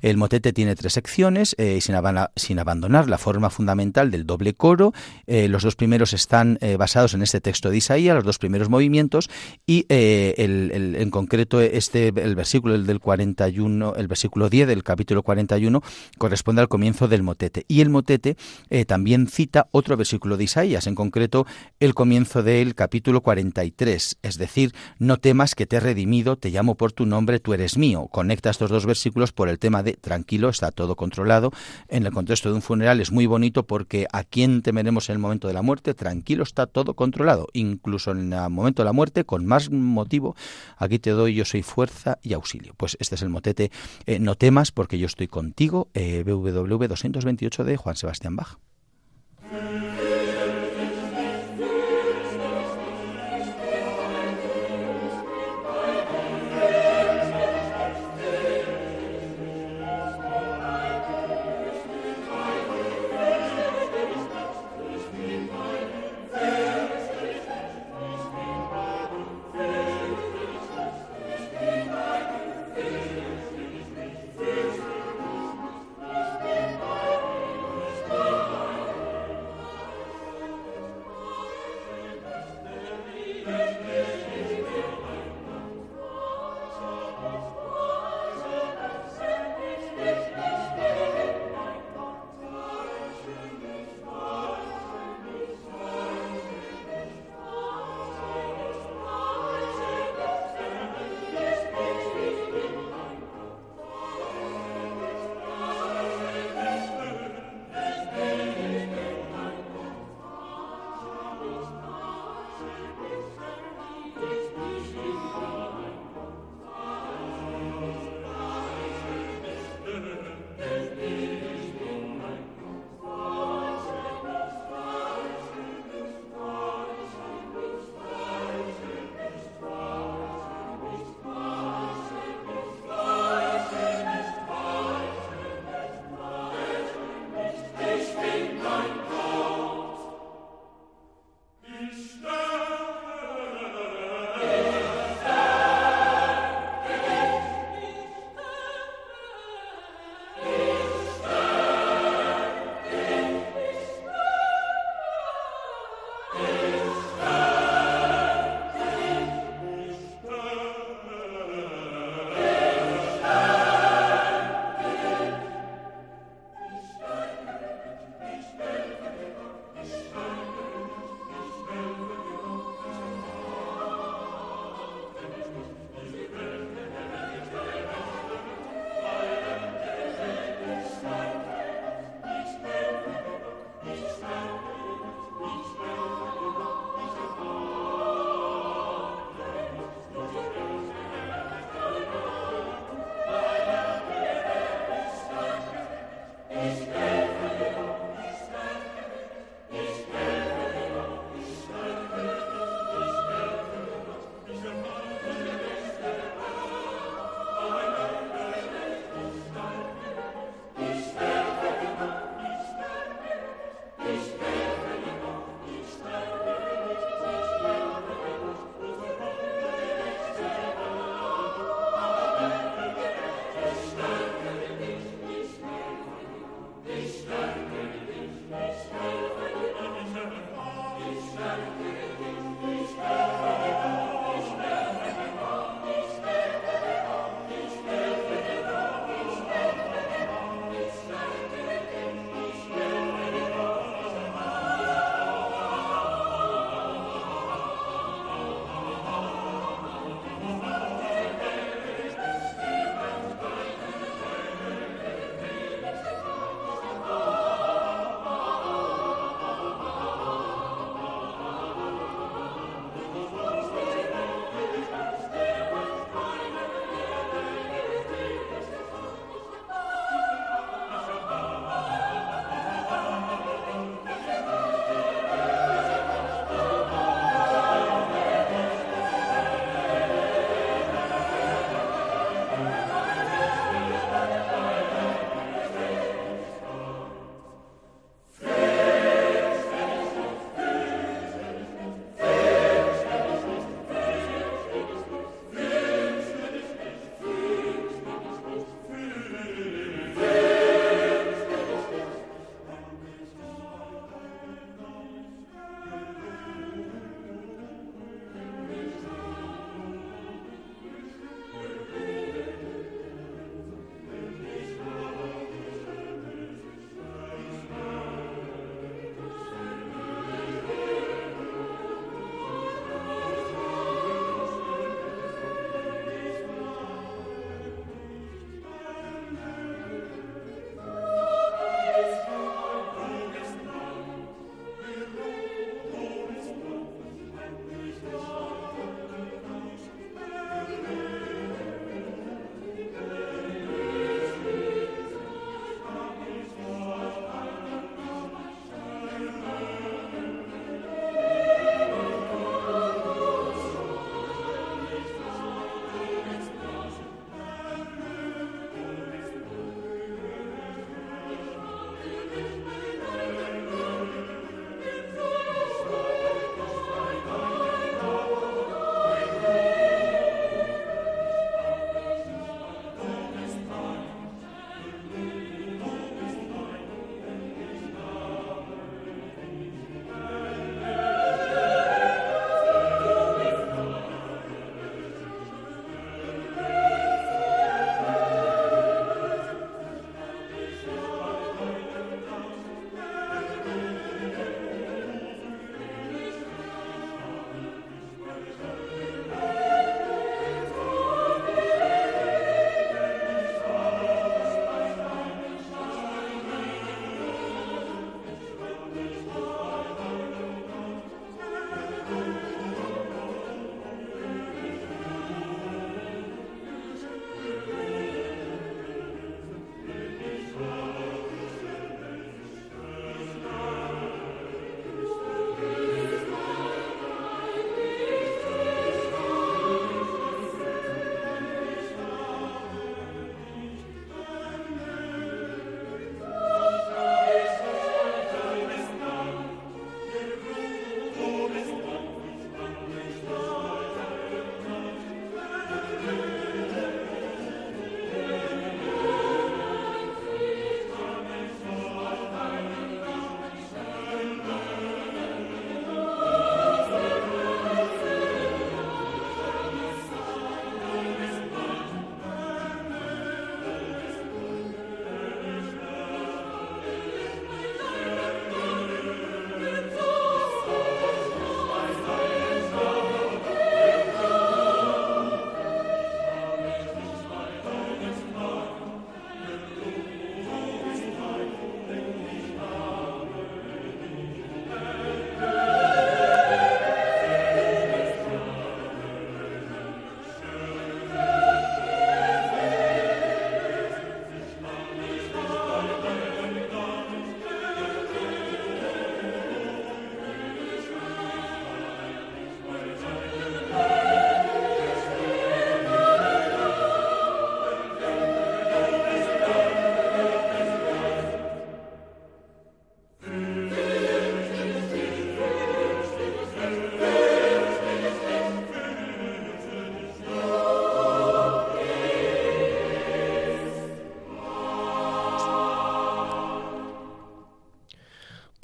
El 0.00 0.16
motete 0.16 0.52
tiene 0.52 0.76
tres 0.76 0.92
secciones, 0.92 1.56
sin, 1.58 1.96
sin, 2.36 2.58
abandonar 2.60 3.08
la 3.08 3.18
forma 3.18 3.50
fundamental 3.50 4.12
del 4.12 4.24
doble 4.24 4.54
coro. 4.54 4.92
los 5.26 5.64
dos 5.64 5.74
primeros 5.74 6.12
están 6.16 6.58
basados 6.78 7.14
en 7.14 7.22
este 7.22 7.40
texto 7.40 7.70
de 7.70 7.76
Isaías, 7.76 8.14
los 8.14 8.24
dos 8.24 8.38
primeros 8.38 8.68
movimientos, 8.68 9.30
y 9.66 9.86
eh, 9.88 10.34
el, 10.38 10.96
en 10.96 11.10
concreto 11.10 11.60
este, 11.60 12.08
el 12.08 12.34
versículo 12.34 12.74
el 12.74 12.86
del 12.86 13.00
41, 13.00 13.94
el 13.96 14.08
versículo 14.08 14.48
10 14.48 14.68
del 14.68 14.82
capítulo 14.82 15.22
41 15.22 15.82
corresponde 16.18 16.62
al 16.62 16.68
comienzo 16.68 17.08
del 17.08 17.22
motete. 17.22 17.64
Y 17.68 17.80
el 17.80 17.90
motete 17.90 18.36
eh, 18.70 18.84
también 18.84 19.28
cita 19.28 19.68
otro 19.70 19.96
versículo 19.96 20.36
de 20.36 20.44
Isaías, 20.44 20.86
en 20.86 20.94
concreto 20.94 21.46
el 21.80 21.94
comienzo 21.94 22.42
del 22.42 22.74
capítulo 22.74 23.20
43, 23.20 24.18
es 24.22 24.38
decir, 24.38 24.74
no 24.98 25.18
temas 25.18 25.54
que 25.54 25.66
te 25.66 25.76
he 25.76 25.80
redimido, 25.80 26.36
te 26.36 26.50
llamo 26.50 26.74
por 26.74 26.92
tu 26.92 27.06
nombre, 27.06 27.40
tú 27.40 27.54
eres 27.54 27.76
mío. 27.76 28.08
Conecta 28.10 28.50
estos 28.50 28.70
dos 28.70 28.86
versículos 28.86 29.32
por 29.32 29.48
el 29.48 29.58
tema 29.58 29.82
de 29.82 29.94
tranquilo, 29.94 30.48
está 30.48 30.70
todo 30.70 30.96
controlado. 30.96 31.52
En 31.88 32.06
el 32.06 32.12
contexto 32.12 32.48
de 32.48 32.56
un 32.56 32.62
funeral 32.62 33.00
es 33.00 33.12
muy 33.12 33.26
bonito 33.26 33.66
porque 33.66 34.06
a 34.12 34.24
quién 34.24 34.62
temeremos 34.62 35.08
en 35.08 35.14
el 35.14 35.18
momento 35.18 35.48
de 35.48 35.54
la 35.54 35.62
muerte, 35.62 35.94
tranquilo, 36.06 36.44
está 36.44 36.66
todo 36.66 36.94
controlado 36.94 37.48
incluso 37.52 38.12
en 38.12 38.32
el 38.32 38.50
momento 38.50 38.82
de 38.82 38.84
la 38.84 38.92
muerte, 38.92 39.24
con 39.24 39.44
más 39.44 39.70
motivo, 39.70 40.36
aquí 40.76 41.00
te 41.00 41.10
doy 41.10 41.34
yo 41.34 41.44
soy 41.44 41.62
fuerza 41.62 42.18
y 42.22 42.32
auxilio. 42.32 42.74
Pues 42.76 42.96
este 43.00 43.16
es 43.16 43.22
el 43.22 43.28
motete, 43.28 43.72
eh, 44.06 44.20
no 44.20 44.36
temas 44.36 44.70
porque 44.70 44.98
yo 44.98 45.06
estoy 45.06 45.26
contigo, 45.26 45.88
eh, 45.94 46.22
BWV 46.24 46.86
228 46.86 47.64
de 47.64 47.76
Juan 47.76 47.96
Sebastián 47.96 48.36
Bach. 48.36 48.58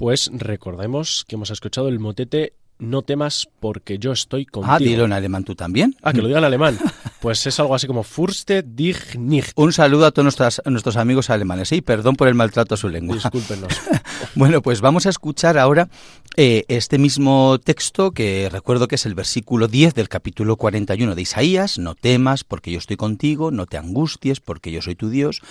Pues 0.03 0.29
recordemos 0.33 1.23
que 1.25 1.35
hemos 1.35 1.49
escuchado 1.49 1.87
el 1.87 1.97
motete 1.97 2.55
no 2.77 3.03
temas 3.03 3.47
porque 3.61 3.99
yo 3.99 4.11
estoy 4.11 4.45
contigo. 4.45 4.73
Ah, 4.73 4.77
dilo 4.77 5.05
en 5.05 5.13
alemán 5.13 5.45
tú 5.45 5.55
también. 5.55 5.95
Ah, 6.01 6.11
que 6.11 6.21
lo 6.21 6.27
diga 6.27 6.39
en 6.39 6.45
alemán. 6.45 6.77
Pues 7.23 7.47
es 7.47 7.57
algo 7.61 7.73
así 7.73 7.87
como 7.87 8.03
Furste 8.03 8.63
dich 8.63 9.17
nicht. 9.17 9.53
Un 9.55 9.71
saludo 9.71 10.05
a 10.05 10.11
todos 10.11 10.25
nuestros, 10.25 10.61
nuestros 10.65 10.97
amigos 10.97 11.29
alemanes 11.29 11.71
y 11.71 11.79
perdón 11.79 12.17
por 12.17 12.27
el 12.27 12.35
maltrato 12.35 12.73
a 12.73 12.77
su 12.77 12.89
lengua. 12.89 13.15
Discúlpenos. 13.15 13.79
bueno, 14.35 14.61
pues 14.61 14.81
vamos 14.81 15.05
a 15.05 15.09
escuchar 15.09 15.57
ahora 15.57 15.87
eh, 16.35 16.65
este 16.67 16.97
mismo 16.97 17.59
texto 17.63 18.11
que 18.11 18.49
recuerdo 18.51 18.87
que 18.87 18.95
es 18.95 19.05
el 19.05 19.13
versículo 19.13 19.67
10 19.67 19.93
del 19.93 20.09
capítulo 20.09 20.55
41 20.55 21.13
de 21.13 21.21
Isaías. 21.21 21.77
No 21.77 21.93
temas 21.93 22.43
porque 22.43 22.71
yo 22.71 22.79
estoy 22.79 22.97
contigo, 22.97 23.51
no 23.51 23.67
te 23.67 23.77
angusties 23.77 24.39
porque 24.39 24.71
yo 24.71 24.81
soy 24.81 24.95
tu 24.95 25.09
Dios, 25.09 25.41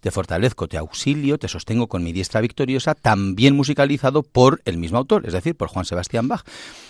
te 0.00 0.10
fortalezco, 0.10 0.66
te 0.66 0.78
auxilio, 0.78 1.38
te 1.38 1.46
sostengo 1.46 1.86
con 1.86 2.02
mi 2.02 2.12
diestra 2.12 2.40
victoriosa, 2.40 2.96
también 2.96 3.54
musicalizado 3.54 4.24
por 4.24 4.60
el 4.64 4.78
mismo 4.78 4.98
autor, 4.98 5.26
es 5.26 5.32
decir, 5.32 5.54
por 5.54 5.68
Juan 5.68 5.84
Sebastián 5.84 6.26
Bach. 6.26 6.42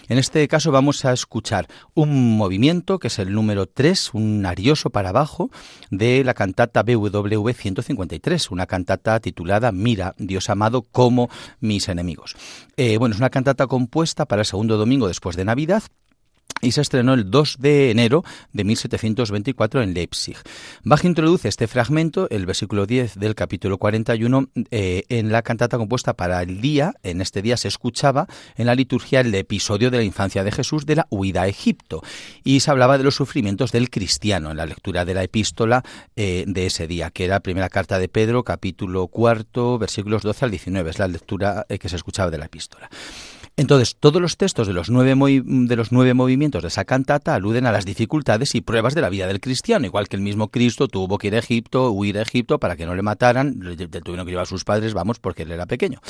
En 0.08 0.16
este 0.16 0.48
caso 0.48 0.72
vamos 0.72 1.04
a 1.04 1.12
escuchar 1.12 1.68
un 1.94 2.36
movimiento 2.38 2.98
que 2.98 3.08
es 3.08 3.18
el 3.18 3.32
número 3.32 3.66
3, 3.66 4.14
un 4.14 4.46
arioso 4.46 4.88
para 4.88 5.10
abajo 5.10 5.50
de 5.90 6.24
la 6.24 6.32
cantata 6.32 6.82
BWV 6.82 7.52
153, 7.52 8.50
una 8.50 8.66
cantata 8.66 9.20
titulada 9.20 9.72
Mira, 9.72 10.14
Dios 10.16 10.48
amado 10.48 10.82
como 10.82 11.28
mis 11.60 11.88
enemigos. 11.88 12.34
Eh, 12.76 12.96
bueno, 12.96 13.14
es 13.14 13.20
una 13.20 13.28
cantata 13.28 13.41
compuesta 13.66 14.26
para 14.26 14.42
el 14.42 14.46
segundo 14.46 14.76
domingo 14.76 15.08
después 15.08 15.36
de 15.36 15.44
Navidad 15.44 15.82
y 16.62 16.72
se 16.72 16.80
estrenó 16.80 17.12
el 17.12 17.30
2 17.30 17.56
de 17.58 17.90
enero 17.90 18.24
de 18.52 18.64
1724 18.64 19.82
en 19.82 19.92
Leipzig. 19.92 20.36
Bach 20.84 21.04
introduce 21.04 21.48
este 21.48 21.66
fragmento, 21.66 22.30
el 22.30 22.46
versículo 22.46 22.86
10 22.86 23.18
del 23.18 23.34
capítulo 23.34 23.78
41, 23.78 24.48
eh, 24.70 25.02
en 25.08 25.32
la 25.32 25.42
cantata 25.42 25.76
compuesta 25.76 26.14
para 26.14 26.40
el 26.40 26.60
día. 26.60 26.94
En 27.02 27.20
este 27.20 27.42
día 27.42 27.56
se 27.56 27.66
escuchaba 27.66 28.28
en 28.56 28.66
la 28.66 28.76
liturgia 28.76 29.20
el 29.20 29.34
episodio 29.34 29.90
de 29.90 29.98
la 29.98 30.04
infancia 30.04 30.44
de 30.44 30.52
Jesús 30.52 30.86
de 30.86 30.96
la 30.96 31.06
huida 31.10 31.42
a 31.42 31.48
Egipto 31.48 32.00
y 32.44 32.60
se 32.60 32.70
hablaba 32.70 32.96
de 32.96 33.04
los 33.04 33.16
sufrimientos 33.16 33.72
del 33.72 33.90
cristiano 33.90 34.52
en 34.52 34.56
la 34.56 34.66
lectura 34.66 35.04
de 35.04 35.14
la 35.14 35.24
epístola 35.24 35.82
eh, 36.14 36.44
de 36.46 36.66
ese 36.66 36.86
día, 36.86 37.10
que 37.10 37.24
era 37.24 37.34
la 37.34 37.40
primera 37.40 37.68
carta 37.70 37.98
de 37.98 38.08
Pedro, 38.08 38.44
capítulo 38.44 39.08
cuarto, 39.08 39.78
versículos 39.78 40.22
12 40.22 40.44
al 40.44 40.50
19. 40.52 40.90
Es 40.90 40.98
la 41.00 41.08
lectura 41.08 41.66
eh, 41.68 41.80
que 41.80 41.88
se 41.88 41.96
escuchaba 41.96 42.30
de 42.30 42.38
la 42.38 42.44
epístola. 42.44 42.88
Entonces, 43.58 43.96
todos 44.00 44.22
los 44.22 44.38
textos 44.38 44.66
de 44.66 44.72
los, 44.72 44.88
nueve 44.88 45.14
de 45.14 45.76
los 45.76 45.92
nueve 45.92 46.14
movimientos 46.14 46.62
de 46.62 46.68
esa 46.68 46.86
cantata 46.86 47.34
aluden 47.34 47.66
a 47.66 47.72
las 47.72 47.84
dificultades 47.84 48.54
y 48.54 48.62
pruebas 48.62 48.94
de 48.94 49.02
la 49.02 49.10
vida 49.10 49.26
del 49.26 49.40
cristiano, 49.40 49.84
igual 49.84 50.08
que 50.08 50.16
el 50.16 50.22
mismo 50.22 50.48
Cristo 50.48 50.88
tuvo 50.88 51.18
que 51.18 51.26
ir 51.26 51.34
a 51.34 51.40
Egipto, 51.40 51.90
huir 51.90 52.16
a 52.18 52.22
Egipto 52.22 52.58
para 52.58 52.76
que 52.76 52.86
no 52.86 52.94
le 52.94 53.02
mataran, 53.02 53.58
le 53.60 53.76
tuvieron 53.76 54.24
que 54.24 54.32
llevar 54.32 54.44
a 54.44 54.46
sus 54.46 54.64
padres, 54.64 54.94
vamos, 54.94 55.18
porque 55.18 55.42
él 55.42 55.52
era 55.52 55.66
pequeño. 55.66 56.00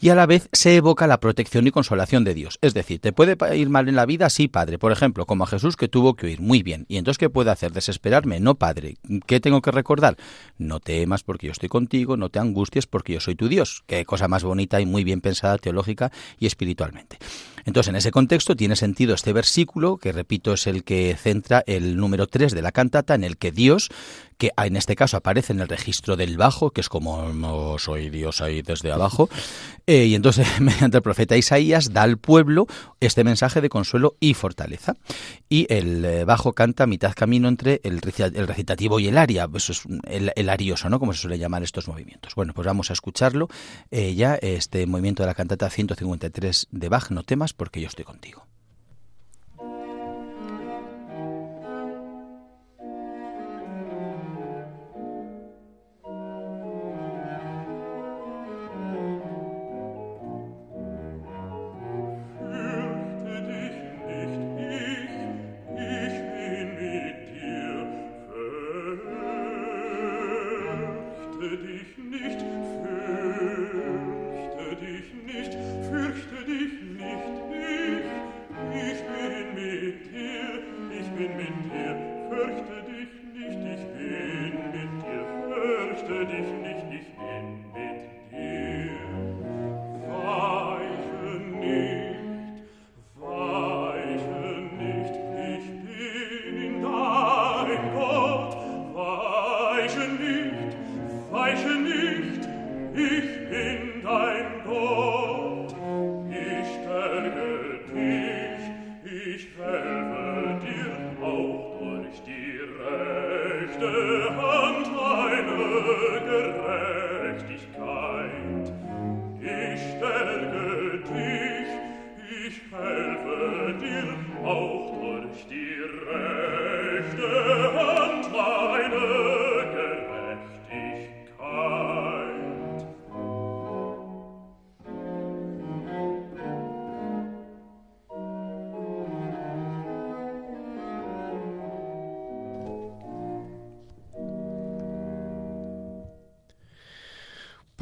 Y 0.00 0.10
a 0.10 0.14
la 0.14 0.26
vez 0.26 0.48
se 0.52 0.76
evoca 0.76 1.08
la 1.08 1.18
protección 1.18 1.66
y 1.66 1.72
consolación 1.72 2.22
de 2.22 2.34
Dios. 2.34 2.58
Es 2.62 2.74
decir, 2.74 3.00
¿te 3.00 3.12
puede 3.12 3.36
ir 3.56 3.70
mal 3.70 3.88
en 3.88 3.96
la 3.96 4.06
vida? 4.06 4.30
Sí, 4.30 4.46
Padre. 4.46 4.78
Por 4.78 4.92
ejemplo, 4.92 5.26
como 5.26 5.44
a 5.44 5.46
Jesús 5.48 5.76
que 5.76 5.88
tuvo 5.88 6.14
que 6.14 6.26
huir. 6.26 6.40
Muy 6.40 6.62
bien. 6.62 6.86
¿Y 6.88 6.98
entonces 6.98 7.18
qué 7.18 7.28
puede 7.28 7.50
hacer? 7.50 7.72
¿Desesperarme? 7.72 8.38
No, 8.38 8.54
Padre. 8.54 8.98
¿Qué 9.26 9.40
tengo 9.40 9.62
que 9.62 9.72
recordar? 9.72 10.16
No 10.58 10.78
temas 10.78 11.24
porque 11.24 11.46
yo 11.46 11.52
estoy 11.52 11.68
contigo, 11.68 12.16
no 12.16 12.28
te 12.28 12.38
angusties 12.38 12.86
porque 12.86 13.14
yo 13.14 13.20
soy 13.20 13.34
tu 13.34 13.48
Dios. 13.48 13.82
Qué 13.86 14.04
cosa 14.04 14.28
más 14.28 14.44
bonita 14.44 14.80
y 14.80 14.86
muy 14.86 15.02
bien 15.02 15.20
pensada 15.20 15.58
teológica 15.58 16.12
y 16.38 16.46
espiritual 16.46 16.83
actualmente 16.84 17.18
entonces, 17.64 17.88
en 17.90 17.96
ese 17.96 18.10
contexto 18.10 18.56
tiene 18.56 18.76
sentido 18.76 19.14
este 19.14 19.32
versículo, 19.32 19.96
que 19.96 20.12
repito 20.12 20.52
es 20.52 20.66
el 20.66 20.84
que 20.84 21.16
centra 21.20 21.62
el 21.66 21.96
número 21.96 22.26
3 22.26 22.52
de 22.52 22.62
la 22.62 22.72
cantata, 22.72 23.14
en 23.14 23.24
el 23.24 23.36
que 23.36 23.52
Dios 23.52 23.90
que 24.38 24.50
en 24.56 24.76
este 24.76 24.96
caso 24.96 25.16
aparece 25.16 25.52
en 25.52 25.60
el 25.60 25.68
registro 25.68 26.16
del 26.16 26.36
bajo, 26.36 26.70
que 26.70 26.80
es 26.80 26.88
como 26.88 27.32
no 27.32 27.78
soy 27.78 28.10
Dios 28.10 28.40
ahí 28.40 28.62
desde 28.62 28.92
abajo, 28.92 29.28
eh, 29.86 30.06
y 30.06 30.14
entonces 30.14 30.46
mediante 30.60 30.98
el 30.98 31.02
profeta 31.02 31.36
Isaías 31.36 31.92
da 31.92 32.02
al 32.02 32.18
pueblo 32.18 32.66
este 33.00 33.24
mensaje 33.24 33.60
de 33.60 33.68
consuelo 33.68 34.16
y 34.20 34.34
fortaleza. 34.34 34.94
Y 35.48 35.66
el 35.72 36.04
eh, 36.04 36.24
bajo 36.24 36.52
canta 36.52 36.86
mitad 36.86 37.12
camino 37.14 37.48
entre 37.48 37.80
el, 37.84 38.00
recitativo 38.00 38.98
y 38.98 39.08
el 39.08 39.18
aria, 39.18 39.48
eso 39.54 39.72
es 39.72 39.82
el, 40.06 40.48
arioso, 40.48 40.88
¿no? 40.88 40.98
Como 40.98 41.12
se 41.12 41.20
suele 41.20 41.38
llamar 41.38 41.62
estos 41.62 41.88
movimientos. 41.88 42.34
Bueno, 42.34 42.52
pues 42.54 42.66
vamos 42.66 42.90
a 42.90 42.92
escucharlo 42.92 43.48
eh, 43.90 44.14
ya, 44.14 44.34
este 44.36 44.86
movimiento 44.86 45.22
de 45.22 45.28
la 45.28 45.34
cantata 45.34 45.70
153 45.70 46.68
de 46.70 46.88
Bach, 46.88 47.10
no 47.10 47.22
temas 47.22 47.52
porque 47.56 47.80
yo 47.80 47.88
estoy 47.88 48.04
contigo. 48.04 48.46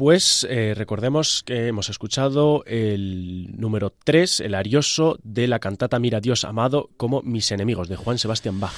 Pues 0.03 0.45
eh, 0.49 0.73
recordemos 0.75 1.43
que 1.45 1.67
hemos 1.67 1.87
escuchado 1.87 2.65
el 2.65 3.57
número 3.57 3.93
3, 4.03 4.41
el 4.41 4.53
arioso 4.53 5.17
de 5.23 5.47
la 5.47 5.59
cantata 5.59 5.97
Mira 5.97 6.19
Dios 6.19 6.43
amado 6.43 6.89
como 6.97 7.21
mis 7.21 7.49
enemigos, 7.53 7.87
de 7.87 7.95
Juan 7.95 8.17
Sebastián 8.17 8.59
Bach. 8.59 8.73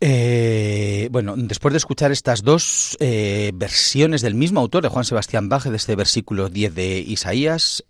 Eh, 0.00 1.08
bueno, 1.12 1.36
después 1.36 1.72
de 1.72 1.78
escuchar 1.78 2.10
estas 2.10 2.42
dos 2.42 2.96
eh, 2.98 3.52
versiones 3.54 4.22
del 4.22 4.34
mismo 4.34 4.58
autor, 4.58 4.82
de 4.82 4.88
Juan 4.88 5.04
Sebastián 5.04 5.48
Bach, 5.48 5.62
de 5.62 5.76
este 5.76 5.94
versículo 5.94 6.48
10 6.48 6.74
de 6.74 6.98
Isaías, 6.98 7.84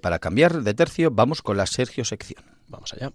para 0.00 0.18
cambiar 0.18 0.62
de 0.62 0.72
tercio, 0.72 1.10
vamos 1.10 1.42
con 1.42 1.58
la 1.58 1.66
Sergio 1.66 2.06
sección. 2.06 2.42
Vamos 2.68 2.94
allá. 2.94 3.12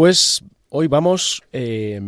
Pues 0.00 0.42
hoy 0.70 0.86
vamos 0.86 1.42
eh, 1.52 2.00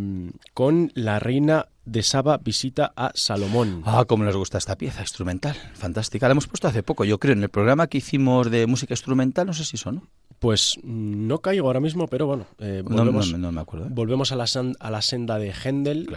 con 0.54 0.90
la 0.94 1.18
reina 1.18 1.66
de 1.84 2.02
Saba 2.02 2.38
visita 2.38 2.90
a 2.96 3.12
Salomón. 3.14 3.82
Ah, 3.84 4.06
cómo 4.08 4.24
nos 4.24 4.34
gusta 4.34 4.56
esta 4.56 4.76
pieza 4.76 5.02
instrumental, 5.02 5.54
fantástica. 5.74 6.26
La 6.26 6.32
hemos 6.32 6.46
puesto 6.46 6.68
hace 6.68 6.82
poco, 6.82 7.04
yo 7.04 7.18
creo, 7.18 7.34
en 7.34 7.42
el 7.42 7.50
programa 7.50 7.88
que 7.88 7.98
hicimos 7.98 8.50
de 8.50 8.66
música 8.66 8.94
instrumental, 8.94 9.46
no 9.46 9.52
sé 9.52 9.66
si 9.66 9.76
son, 9.76 9.96
¿no? 9.96 10.08
Pues 10.38 10.78
no 10.82 11.40
caigo 11.40 11.66
ahora 11.66 11.80
mismo, 11.80 12.08
pero 12.08 12.26
bueno, 12.26 12.46
eh, 12.60 12.80
volvemos, 12.82 13.30
no, 13.34 13.52
me 13.52 13.60
acuerdo. 13.60 13.88
¿eh? 13.88 13.90
Volvemos 13.92 14.32
a 14.32 14.36
la, 14.36 14.46
a 14.80 14.90
la 14.90 15.02
senda 15.02 15.38
de 15.38 15.52
Händel, 15.52 16.08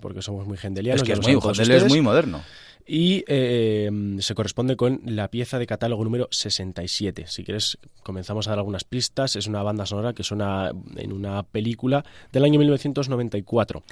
porque 0.00 0.22
somos 0.22 0.46
muy 0.46 0.56
hendelianos. 0.62 1.02
Es 1.02 1.06
que 1.06 1.12
es 1.12 1.20
muy, 1.20 1.76
es 1.76 1.88
muy 1.88 2.00
moderno. 2.00 2.40
Y 2.88 3.22
eh, 3.28 3.90
se 4.20 4.34
corresponde 4.34 4.76
con 4.76 5.02
la 5.04 5.30
pieza 5.30 5.58
de 5.58 5.66
catálogo 5.66 6.02
número 6.02 6.26
67. 6.30 7.26
Si 7.28 7.44
quieres, 7.44 7.78
comenzamos 8.02 8.48
a 8.48 8.50
dar 8.50 8.60
algunas 8.60 8.84
pistas. 8.84 9.36
Es 9.36 9.46
una 9.46 9.62
banda 9.62 9.84
sonora 9.84 10.14
que 10.14 10.24
suena 10.24 10.72
en 10.96 11.12
una 11.12 11.42
película 11.42 12.04
del 12.32 12.44
año 12.44 12.58
1994. 12.58 13.82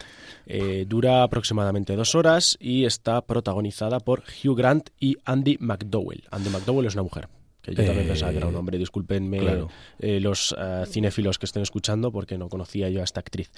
Eh, 0.46 0.87
dura 0.88 1.22
aproximadamente 1.22 1.94
dos 1.94 2.14
horas 2.14 2.56
y 2.59 2.87
está 2.87 3.20
protagonizada 3.20 4.00
por 4.00 4.22
Hugh 4.42 4.56
Grant 4.56 4.88
y 4.98 5.18
Andy 5.26 5.59
McDowell. 5.61 6.24
Andy 6.30 6.48
McDowell 6.48 6.87
es 6.87 6.94
una 6.94 7.02
mujer 7.02 7.28
que 7.61 7.74
yo 7.74 7.85
también 7.85 8.06
Eh, 8.06 8.09
pensaba 8.09 8.30
que 8.32 8.38
era 8.38 8.46
un 8.46 8.56
hombre. 8.56 8.78
Discúlpenme 8.78 9.38
claro. 9.40 9.68
eh, 9.98 10.20
los 10.20 10.54
eh, 10.59 10.85
cinéfilos 10.87 11.38
que 11.38 11.46
estén 11.46 11.62
escuchando 11.62 12.11
porque 12.12 12.38
no 12.38 12.48
conocía 12.48 12.88
yo 12.88 13.02
a 13.02 13.04
esta 13.04 13.20
actriz. 13.20 13.50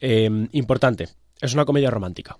Eh, 0.00 0.48
importante, 0.52 1.08
es 1.40 1.52
una 1.52 1.64
comedia 1.64 1.90
romántica 1.90 2.38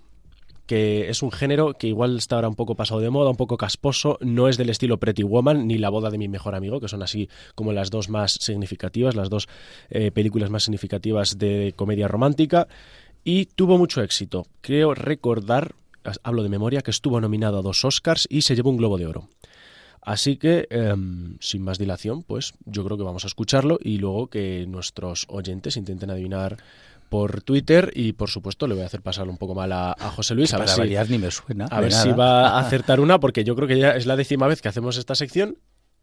que 0.71 1.09
es 1.09 1.21
un 1.21 1.33
género 1.33 1.73
que 1.73 1.87
igual 1.87 2.15
está 2.15 2.35
ahora 2.35 2.47
un 2.47 2.55
poco 2.55 2.75
pasado 2.75 3.01
de 3.01 3.09
moda, 3.09 3.29
un 3.29 3.35
poco 3.35 3.57
casposo, 3.57 4.17
no 4.21 4.47
es 4.47 4.55
del 4.55 4.69
estilo 4.69 5.01
Pretty 5.01 5.21
Woman 5.21 5.67
ni 5.67 5.77
La 5.77 5.89
boda 5.89 6.09
de 6.09 6.17
mi 6.17 6.29
mejor 6.29 6.55
amigo, 6.55 6.79
que 6.79 6.87
son 6.87 7.03
así 7.03 7.27
como 7.55 7.73
las 7.73 7.89
dos 7.89 8.07
más 8.07 8.37
significativas, 8.39 9.13
las 9.13 9.29
dos 9.29 9.49
eh, 9.89 10.11
películas 10.11 10.49
más 10.49 10.63
significativas 10.63 11.37
de 11.37 11.73
comedia 11.75 12.07
romántica, 12.07 12.69
y 13.25 13.47
tuvo 13.47 13.77
mucho 13.77 14.01
éxito. 14.01 14.45
Creo 14.61 14.93
recordar, 14.93 15.75
hablo 16.23 16.41
de 16.41 16.47
memoria, 16.47 16.81
que 16.81 16.91
estuvo 16.91 17.19
nominado 17.19 17.59
a 17.59 17.63
dos 17.63 17.83
Oscars 17.83 18.25
y 18.29 18.43
se 18.43 18.55
llevó 18.55 18.69
un 18.69 18.77
Globo 18.77 18.97
de 18.97 19.07
Oro. 19.07 19.27
Así 20.01 20.37
que, 20.37 20.67
em, 20.69 21.37
sin 21.41 21.63
más 21.63 21.79
dilación, 21.79 22.23
pues 22.23 22.53
yo 22.65 22.85
creo 22.85 22.97
que 22.97 23.03
vamos 23.03 23.25
a 23.25 23.27
escucharlo 23.27 23.77
y 23.83 23.97
luego 23.97 24.27
que 24.27 24.65
nuestros 24.67 25.25
oyentes 25.27 25.75
intenten 25.75 26.11
adivinar 26.11 26.55
por 27.11 27.41
Twitter 27.43 27.91
y 27.93 28.13
por 28.13 28.29
supuesto 28.29 28.67
le 28.67 28.73
voy 28.73 28.83
a 28.83 28.85
hacer 28.85 29.01
pasar 29.01 29.27
un 29.27 29.37
poco 29.37 29.53
mal 29.53 29.69
a, 29.73 29.91
a 29.91 30.09
José 30.11 30.33
Luis 30.33 30.53
a 30.53 30.57
ver, 30.57 30.65
Para 30.67 30.75
si, 30.75 30.79
variar 30.79 31.09
ni 31.09 31.17
me 31.17 31.29
suena. 31.29 31.67
a 31.69 31.75
de 31.75 31.81
ver 31.81 31.91
si 31.91 32.07
nada. 32.07 32.15
va 32.15 32.47
a 32.51 32.59
acertar 32.65 33.01
una 33.01 33.19
porque 33.19 33.43
yo 33.43 33.53
creo 33.57 33.67
que 33.67 33.77
ya 33.77 33.91
es 33.91 34.05
la 34.05 34.15
décima 34.15 34.47
vez 34.47 34.61
que 34.61 34.69
hacemos 34.69 34.95
esta 34.95 35.13
sección 35.13 35.57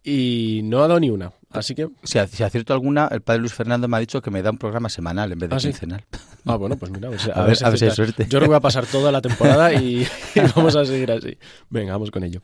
y 0.05 0.61
no 0.65 0.79
ha 0.85 0.89
dado 0.89 1.01
ni 1.01 1.09
una. 1.09 1.33
Así 1.51 1.75
que, 1.75 1.89
Si, 2.05 2.19
si 2.31 2.43
acierto 2.43 2.75
alguna, 2.75 3.09
el 3.11 3.23
padre 3.23 3.41
Luis 3.41 3.55
Fernando 3.55 3.89
me 3.89 3.97
ha 3.97 4.01
dicho 4.01 4.21
que 4.21 4.31
me 4.31 4.43
da 4.43 4.51
un 4.51 4.59
programa 4.59 4.91
semanal 4.91 5.33
en 5.33 5.39
vez 5.39 5.49
de 5.49 5.57
¿Ah, 5.57 5.61
sí? 5.61 5.73
ah, 6.45 6.57
bueno, 6.57 6.77
pues 6.77 6.93
mira, 6.93 7.09
a 7.09 7.11
ver, 7.11 7.21
si- 7.21 7.31
A 7.35 7.43
ver- 7.43 7.57
si 7.57 7.65
a 7.65 7.71
ver 7.71 7.79
si 7.79 7.85
hay 7.87 7.91
suerte. 7.91 8.25
Yo 8.25 8.29
creo 8.39 8.43
que 8.43 8.47
voy 8.49 8.57
a 8.57 8.61
pasar 8.61 8.85
toda 8.87 9.11
la 9.11 9.23
temporada 9.23 9.73
y, 9.73 10.03
y 10.35 10.41
vamos 10.55 10.77
a 10.77 10.85
seguir 10.85 11.11
así. 11.11 11.39
Venga, 11.71 11.93
vamos 11.95 12.11
con 12.11 12.23
ello. 12.23 12.41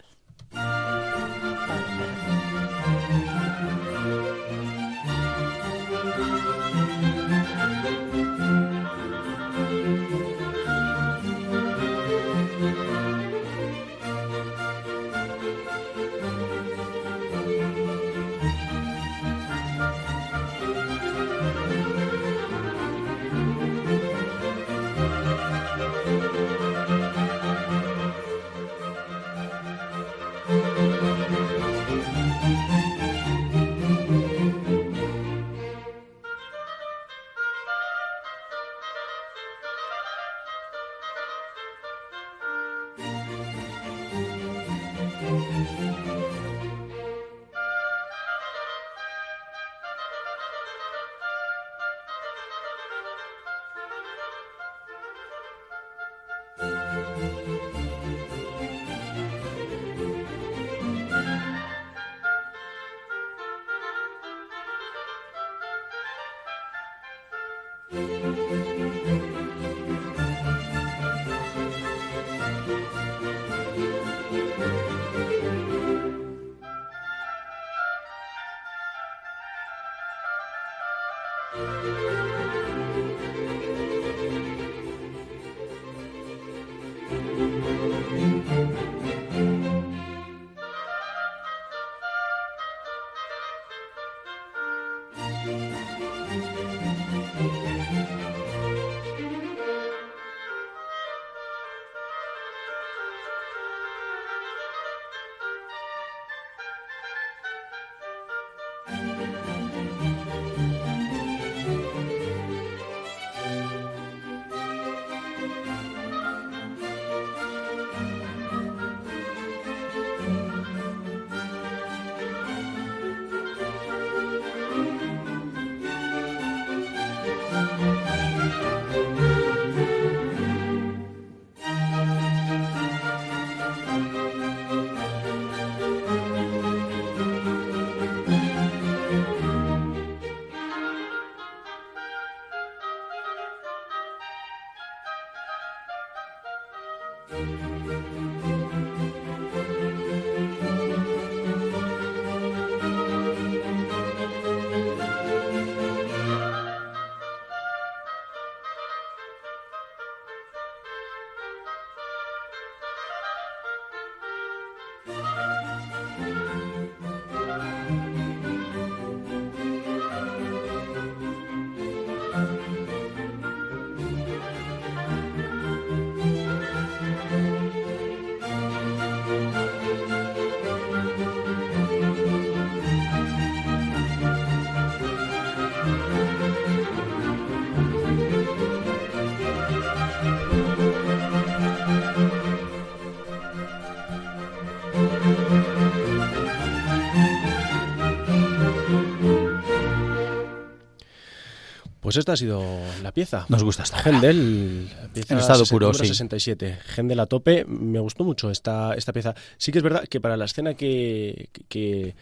Pues 202.14 202.20
esta 202.20 202.34
ha 202.34 202.36
sido 202.36 202.62
la 203.02 203.10
pieza. 203.10 203.44
Nos 203.48 203.64
gusta 203.64 203.82
esta. 203.82 204.00
Händel, 204.08 204.88
pieza 205.12 205.34
En 205.34 205.40
estado 205.40 205.64
puro, 205.64 205.92
sí. 205.92 206.06
67. 206.06 206.78
Händel 206.96 207.18
a 207.18 207.26
tope. 207.26 207.64
Me 207.64 207.98
gustó 207.98 208.22
mucho 208.22 208.52
esta, 208.52 208.94
esta 208.94 209.12
pieza. 209.12 209.34
Sí 209.58 209.72
que 209.72 209.78
es 209.78 209.82
verdad 209.82 210.04
que 210.08 210.20
para 210.20 210.36
la 210.36 210.44
escena 210.44 210.74
que, 210.74 211.48
que, 211.68 212.14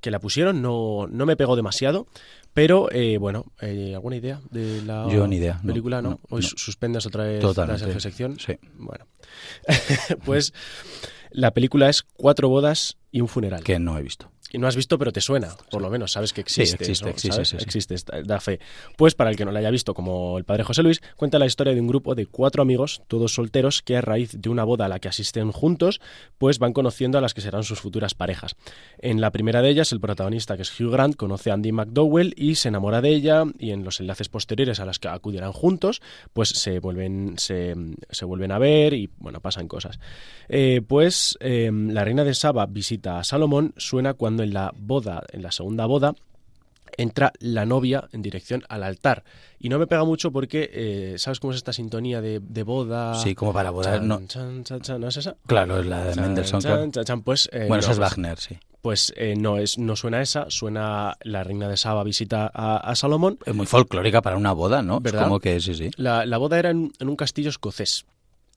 que 0.00 0.10
la 0.10 0.18
pusieron 0.18 0.60
no, 0.62 1.06
no 1.08 1.26
me 1.26 1.36
pegó 1.36 1.54
demasiado. 1.54 2.08
Pero 2.54 2.90
eh, 2.90 3.18
bueno, 3.18 3.44
eh, 3.60 3.92
¿alguna 3.94 4.16
idea 4.16 4.40
de 4.50 4.82
la 4.82 5.06
Yo 5.12 5.28
ni 5.28 5.36
idea, 5.36 5.60
película? 5.64 6.02
No, 6.02 6.10
no, 6.10 6.20
Hoy 6.28 6.42
no. 6.42 6.48
suspendes 6.48 7.06
otra 7.06 7.22
vez 7.22 7.40
Totalmente. 7.40 7.86
la 7.86 8.00
sección. 8.00 8.40
Sí. 8.40 8.58
Bueno, 8.74 9.06
pues 10.24 10.52
La 11.30 11.52
película 11.52 11.88
es 11.88 12.02
Cuatro 12.02 12.48
bodas 12.48 12.96
y 13.12 13.20
un 13.20 13.28
funeral. 13.28 13.62
Que 13.62 13.78
no 13.78 13.96
he 13.96 14.02
visto 14.02 14.28
y 14.52 14.58
no 14.58 14.66
has 14.66 14.76
visto, 14.76 14.98
pero 14.98 15.12
te 15.12 15.20
suena, 15.20 15.48
por 15.70 15.82
lo 15.82 15.90
menos, 15.90 16.12
sabes 16.12 16.32
que 16.32 16.40
existe. 16.40 16.84
Sí, 16.84 16.92
existe, 16.92 17.10
existe, 17.10 17.44
sí, 17.44 17.56
existe, 17.56 17.96
da 18.24 18.40
fe. 18.40 18.60
Pues 18.96 19.14
para 19.14 19.30
el 19.30 19.36
que 19.36 19.44
no 19.44 19.52
la 19.52 19.60
haya 19.60 19.70
visto, 19.70 19.94
como 19.94 20.38
el 20.38 20.44
padre 20.44 20.64
José 20.64 20.82
Luis, 20.82 21.00
cuenta 21.16 21.38
la 21.38 21.46
historia 21.46 21.74
de 21.74 21.80
un 21.80 21.86
grupo 21.86 22.14
de 22.14 22.26
cuatro 22.26 22.62
amigos, 22.62 23.02
todos 23.08 23.34
solteros, 23.34 23.82
que 23.82 23.96
a 23.96 24.00
raíz 24.00 24.40
de 24.40 24.48
una 24.48 24.64
boda 24.64 24.86
a 24.86 24.88
la 24.88 24.98
que 24.98 25.08
asisten 25.08 25.52
juntos, 25.52 26.00
pues 26.38 26.58
van 26.58 26.72
conociendo 26.72 27.18
a 27.18 27.20
las 27.20 27.34
que 27.34 27.40
serán 27.40 27.64
sus 27.64 27.80
futuras 27.80 28.14
parejas. 28.14 28.56
En 28.98 29.20
la 29.20 29.30
primera 29.30 29.62
de 29.62 29.70
ellas, 29.70 29.92
el 29.92 30.00
protagonista, 30.00 30.56
que 30.56 30.62
es 30.62 30.80
Hugh 30.80 30.90
Grant, 30.90 31.16
conoce 31.16 31.50
a 31.50 31.54
Andy 31.54 31.72
McDowell 31.72 32.34
y 32.36 32.56
se 32.56 32.68
enamora 32.68 33.00
de 33.00 33.10
ella, 33.10 33.44
y 33.58 33.70
en 33.70 33.84
los 33.84 34.00
enlaces 34.00 34.28
posteriores 34.28 34.80
a 34.80 34.86
las 34.86 34.98
que 34.98 35.08
acudirán 35.08 35.52
juntos, 35.52 36.00
pues 36.32 36.50
se 36.50 36.78
vuelven, 36.78 37.34
se, 37.38 37.74
se 38.10 38.24
vuelven 38.24 38.52
a 38.52 38.58
ver 38.58 38.94
y, 38.94 39.10
bueno, 39.18 39.40
pasan 39.40 39.68
cosas. 39.68 39.98
Eh, 40.48 40.82
pues 40.86 41.36
eh, 41.40 41.70
la 41.72 42.04
reina 42.04 42.24
de 42.24 42.34
Saba 42.34 42.66
visita 42.66 43.18
a 43.18 43.24
Salomón, 43.24 43.74
suena 43.76 44.14
cuando 44.14 44.35
en 44.42 44.54
la 44.54 44.72
boda, 44.76 45.22
en 45.32 45.42
la 45.42 45.52
segunda 45.52 45.86
boda, 45.86 46.14
entra 46.96 47.32
la 47.40 47.66
novia 47.66 48.08
en 48.12 48.22
dirección 48.22 48.64
al 48.68 48.82
altar. 48.82 49.24
Y 49.58 49.68
no 49.68 49.78
me 49.78 49.86
pega 49.86 50.04
mucho 50.04 50.30
porque, 50.30 50.70
eh, 50.72 51.14
¿sabes 51.18 51.40
cómo 51.40 51.52
es 51.52 51.58
esta 51.58 51.72
sintonía 51.72 52.20
de, 52.20 52.62
boda? 52.62 53.14
Sí, 53.14 53.34
como 53.34 53.52
para 53.52 53.70
boda. 53.70 54.00
no. 54.00 54.20
¿No 54.20 55.08
es 55.08 55.16
esa? 55.16 55.36
Claro, 55.46 55.80
es 55.80 55.86
la 55.86 56.04
de 56.04 56.20
Mendelssohn. 56.20 57.22
Pues, 57.22 57.50
bueno, 57.52 57.78
esa 57.78 57.92
es 57.92 57.98
Wagner, 57.98 58.38
sí. 58.38 58.58
Pues 58.82 59.12
no, 59.36 59.58
es, 59.58 59.78
no 59.78 59.96
suena 59.96 60.22
esa, 60.22 60.46
suena 60.48 61.16
la 61.22 61.42
reina 61.42 61.68
de 61.68 61.76
Saba 61.76 62.04
visita 62.04 62.50
a, 62.54 62.94
Salomón. 62.94 63.38
Es 63.44 63.54
muy 63.54 63.66
folclórica 63.66 64.22
para 64.22 64.36
una 64.36 64.52
boda, 64.52 64.80
¿no? 64.82 65.00
¿Verdad? 65.00 65.24
como 65.24 65.40
que 65.40 65.60
sí, 65.60 65.74
sí. 65.74 65.90
La, 65.96 66.24
la 66.24 66.38
boda 66.38 66.58
era 66.58 66.70
en, 66.70 66.92
un 67.00 67.16
castillo 67.16 67.50
escocés. 67.50 68.06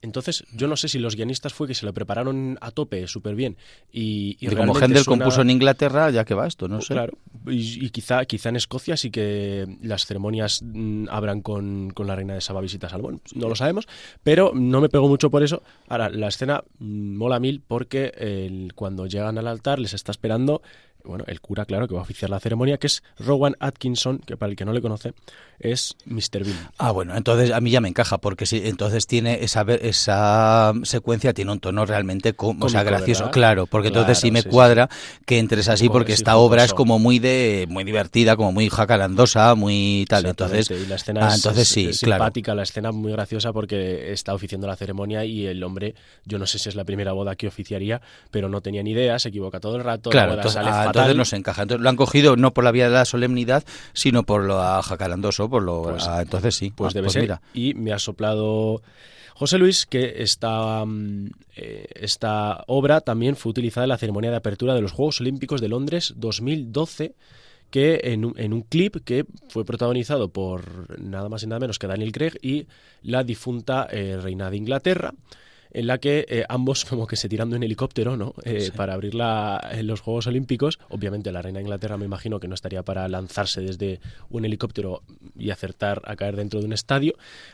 Entonces, 0.01 0.45
yo 0.53 0.67
no 0.67 0.77
sé 0.77 0.87
si 0.87 0.97
los 0.97 1.15
guionistas 1.15 1.53
fue 1.53 1.67
que 1.67 1.75
se 1.75 1.85
lo 1.85 1.93
prepararon 1.93 2.57
a 2.61 2.71
tope, 2.71 3.05
súper 3.07 3.35
bien. 3.35 3.57
Y, 3.91 4.37
y, 4.39 4.47
como 4.55 4.73
Händel 4.73 5.05
compuso 5.05 5.41
en 5.41 5.49
Inglaterra, 5.49 6.09
ya 6.09 6.23
que 6.23 6.33
va 6.33 6.47
esto, 6.47 6.69
no 6.69 6.79
sé. 6.81 6.93
Claro, 6.93 7.17
y, 7.47 7.89
quizá, 7.89 8.23
quizá 8.25 8.49
en 8.49 8.55
Escocia 8.55 8.95
sí 8.95 9.11
que 9.11 9.67
las 9.81 10.05
ceremonias 10.05 10.61
mm, 10.63 11.07
abran 11.09 11.41
con, 11.41 11.91
con, 11.91 12.07
la 12.07 12.15
reina 12.15 12.33
de 12.33 12.41
Saba 12.41 12.61
visitas 12.61 12.93
al 12.93 13.01
bueno, 13.01 13.19
no 13.35 13.49
lo 13.49 13.55
sabemos, 13.55 13.87
pero 14.23 14.53
no 14.55 14.79
me 14.79 14.89
pegó 14.89 15.09
mucho 15.09 15.29
por 15.29 15.43
eso. 15.43 15.63
Ahora, 15.89 16.09
la 16.09 16.29
escena 16.29 16.63
mm, 16.79 17.15
mola 17.17 17.39
mil 17.39 17.61
porque 17.65 18.13
el, 18.17 18.73
cuando 18.75 19.05
llegan 19.05 19.37
al 19.37 19.47
altar 19.47 19.79
les 19.79 19.93
está 19.93 20.11
esperando 20.11 20.61
bueno, 21.09 21.25
el 21.27 21.41
cura, 21.41 21.65
claro, 21.65 21.87
que 21.87 21.93
va 21.93 22.01
a 22.01 22.03
oficiar 22.03 22.29
la 22.29 22.39
ceremonia, 22.39 22.77
que 22.77 22.87
es 22.87 23.03
Rowan 23.17 23.55
Atkinson, 23.59 24.19
que 24.19 24.37
para 24.37 24.51
el 24.51 24.55
que 24.55 24.65
no 24.65 24.73
le 24.73 24.81
conoce, 24.81 25.13
es 25.59 25.95
Mr. 26.05 26.45
Bean. 26.45 26.69
Ah, 26.77 26.91
bueno, 26.91 27.15
entonces 27.15 27.51
a 27.51 27.59
mí 27.59 27.71
ya 27.71 27.81
me 27.81 27.89
encaja, 27.89 28.17
porque 28.19 28.45
sí, 28.45 28.61
entonces 28.63 29.07
tiene 29.07 29.43
esa, 29.43 29.61
esa 29.81 30.73
secuencia, 30.83 31.33
tiene 31.33 31.51
un 31.51 31.59
tono 31.59 31.85
realmente 31.85 32.33
como, 32.33 32.65
o 32.65 32.69
sea, 32.69 32.83
gracioso, 32.83 33.29
claro, 33.31 33.65
porque 33.65 33.89
entonces 33.89 34.19
sí 34.19 34.31
me 34.31 34.43
cuadra 34.43 34.89
que 35.25 35.39
entres 35.39 35.67
así, 35.67 35.89
porque 35.89 36.13
esta 36.13 36.37
obra 36.37 36.63
es 36.63 36.73
como 36.73 36.99
muy 36.99 37.19
de 37.19 37.67
muy 37.69 37.83
divertida, 37.83 38.35
como 38.35 38.51
muy 38.51 38.69
jacarandosa, 38.69 39.55
muy 39.55 40.05
tal, 40.07 40.25
entonces... 40.25 40.69
Y 40.69 40.85
la 40.85 40.95
escena 40.95 41.27
ah, 41.27 41.35
entonces 41.35 41.67
sí, 41.67 41.93
simpática, 41.93 42.55
la 42.55 42.63
escena 42.63 42.91
muy 42.91 43.11
graciosa 43.11 43.51
porque 43.51 44.13
está 44.13 44.33
oficiando 44.33 44.67
la 44.67 44.75
ceremonia 44.75 45.25
y 45.25 45.45
el 45.45 45.63
hombre, 45.63 45.95
yo 46.25 46.39
no 46.39 46.45
sé 46.45 46.59
si 46.59 46.69
es 46.69 46.75
la 46.75 46.83
primera 46.83 47.13
boda 47.13 47.35
que 47.35 47.47
oficiaría, 47.47 48.01
pero 48.31 48.47
no 48.47 48.61
tenía 48.61 48.83
ni 48.83 48.91
idea, 48.91 49.19
se 49.19 49.29
equivoca 49.29 49.59
todo 49.59 49.75
el 49.75 49.83
rato, 49.83 50.09
claro, 50.09 50.35
la 50.35 50.43
sale 50.47 50.69
ah, 50.71 50.91
entonces 50.99 51.17
no 51.17 51.25
se 51.25 51.35
encaja. 51.35 51.63
Entonces 51.63 51.83
lo 51.83 51.89
han 51.89 51.95
cogido 51.95 52.35
no 52.35 52.53
por 52.53 52.63
la 52.63 52.71
vía 52.71 52.85
de 52.85 52.93
la 52.93 53.05
solemnidad, 53.05 53.63
sino 53.93 54.23
por 54.23 54.43
lo 54.43 54.59
jacarandoso, 54.81 55.49
por 55.49 55.63
lo 55.63 55.83
pues, 55.83 56.07
ah, 56.07 56.21
entonces 56.21 56.55
sí. 56.55 56.71
Pues 56.75 56.93
ah, 56.93 56.93
debe 56.95 57.05
pues 57.05 57.13
ser. 57.13 57.39
Y 57.53 57.73
me 57.73 57.93
ha 57.93 57.99
soplado 57.99 58.81
José 59.39 59.57
Luis 59.57 59.85
que 59.85 60.15
esta, 60.17 60.83
mm, 60.85 61.27
eh, 61.55 61.87
esta 61.95 62.63
obra 62.67 63.01
también 63.01 63.37
fue 63.37 63.51
utilizada 63.51 63.85
en 63.85 63.89
la 63.89 63.97
ceremonia 63.97 64.31
de 64.31 64.35
apertura 64.35 64.75
de 64.75 64.81
los 64.81 64.91
Juegos 64.91 65.21
Olímpicos 65.21 65.61
de 65.61 65.69
Londres 65.69 66.13
2012 66.17 67.15
que 67.71 68.01
en 68.03 68.25
un, 68.25 68.33
en 68.37 68.51
un, 68.51 68.63
clip 68.63 68.97
que 69.05 69.25
fue 69.47 69.63
protagonizado 69.63 70.29
por 70.29 70.99
nada 70.99 71.29
más 71.29 71.43
y 71.43 71.47
nada 71.47 71.59
menos 71.59 71.79
que 71.79 71.87
Daniel 71.87 72.11
Craig 72.11 72.33
y 72.41 72.67
la 73.03 73.23
difunta 73.23 73.87
eh, 73.91 74.17
reina 74.21 74.49
de 74.49 74.57
Inglaterra 74.57 75.13
en 75.71 75.87
la 75.87 75.97
que 75.99 76.25
eh, 76.27 76.45
ambos 76.49 76.85
como 76.89 77.07
que 77.07 77.15
se 77.15 77.29
tiran 77.29 77.49
de 77.49 77.57
un 77.57 77.63
helicóptero, 77.63 78.17
¿no? 78.17 78.33
Eh, 78.43 78.71
para 78.75 78.93
abrir 78.93 79.13
en 79.71 79.87
los 79.87 80.01
Juegos 80.01 80.27
Olímpicos. 80.27 80.79
Obviamente 80.89 81.31
la 81.31 81.41
reina 81.41 81.59
de 81.59 81.63
Inglaterra 81.63 81.97
me 81.97 82.05
imagino 82.05 82.39
que 82.39 82.47
no 82.47 82.55
estaría 82.55 82.83
para 82.83 83.07
lanzarse 83.07 83.61
desde 83.61 83.99
un 84.29 84.45
helicóptero 84.45 85.01
y 85.37 85.49
acertar 85.49 86.01
a 86.05 86.15
caer 86.15 86.35
dentro 86.35 86.59
de 86.59 86.65
un 86.65 86.73
estadio, 86.73 87.13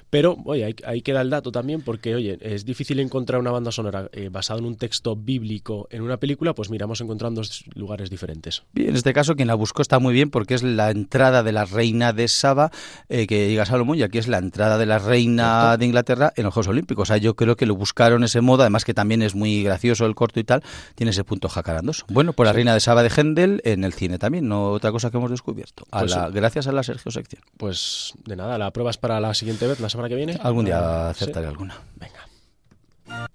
pero 0.10 0.38
oye, 0.45 0.75
ahí, 0.86 1.01
queda 1.01 1.21
el 1.21 1.30
dato 1.30 1.51
también 1.51 1.82
porque 1.82 2.15
oye, 2.15 2.38
es 2.41 2.65
difícil 2.65 2.99
encontrar 2.99 3.39
una 3.39 3.51
banda 3.51 3.71
sonora 3.71 4.10
eh, 4.12 4.30
basada 4.30 4.60
en 4.60 4.65
un 4.65 4.75
texto 4.75 5.15
bíblico 5.15 5.88
en 5.91 6.01
una 6.01 6.17
película, 6.17 6.54
pues 6.54 6.69
miramos 6.69 7.01
encontrando 7.01 7.41
dos 7.41 7.63
lugares 7.73 8.10
diferentes. 8.10 8.63
Bien, 8.73 8.89
en 8.89 8.95
este 8.95 9.13
caso 9.13 9.36
quien 9.36 9.47
la 9.47 9.56
buscó 9.56 9.82
está 9.82 9.99
muy 9.99 10.13
bien 10.13 10.30
porque 10.30 10.56
es 10.56 10.63
la 10.63 10.91
entrada 10.91 11.43
de 11.43 11.51
la 11.51 11.65
reina 11.65 12.13
de 12.13 12.28
Saba, 12.28 12.71
que 13.08 13.47
diga 13.47 13.65
Salomón, 13.65 13.97
y 13.97 14.04
aquí 14.04 14.17
es 14.17 14.28
la 14.28 14.38
entrada 14.38 14.78
de 14.78 14.86
la 14.86 14.99
reina 14.99 15.78
de 15.78 15.86
Inglaterra 15.86 16.34
en 16.36 16.43
los 16.43 16.54
Juegos 16.54 16.69
Olímpicos. 16.69 17.04
O 17.04 17.06
sea, 17.08 17.17
yo 17.17 17.36
creo 17.36 17.56
que 17.56 17.65
lo 17.65 17.75
busca 17.75 18.05
ese 18.24 18.41
modo, 18.41 18.62
además 18.63 18.86
que 18.86 18.94
también 18.94 19.22
es 19.22 19.36
muy 19.36 19.63
gracioso 19.63 20.06
el 20.06 20.15
corto 20.15 20.39
y 20.39 20.44
tal, 20.44 20.63
tiene 20.96 21.12
ese 21.12 21.24
punto 21.24 21.50
jacarandoso. 21.50 22.06
Bueno, 22.10 22.34
por 22.34 22.46
la 22.46 22.54
Reina 22.54 22.74
de 22.74 22.80
Saba 22.80 23.04
de 23.04 23.12
Hendel 23.15 23.62
en 23.63 23.84
el 23.84 23.94
cine 23.94 24.18
también, 24.18 24.48
no 24.48 24.72
otra 24.72 24.91
cosa 24.91 25.12
que 25.12 25.18
hemos 25.18 25.32
descubierto. 25.32 25.86
A 25.91 26.00
pues 26.00 26.15
gracias 26.32 26.68
a 26.68 26.72
la 26.72 26.84
Sergio 26.84 27.12
Sección. 27.12 27.41
Pues 27.58 28.13
de 28.26 28.36
nada, 28.36 28.58
la 28.58 28.72
prueba 28.72 28.91
es 28.91 28.98
para 28.98 29.20
la 29.20 29.34
siguiente 29.34 29.68
vez, 29.68 29.80
la 29.80 29.89
semana 29.89 30.10
que 30.10 30.15
viene. 30.15 30.38
Algún 30.41 30.65
día 30.65 31.10
acertaré 31.10 31.48
alguna. 31.48 31.76
Venga. 31.96 33.30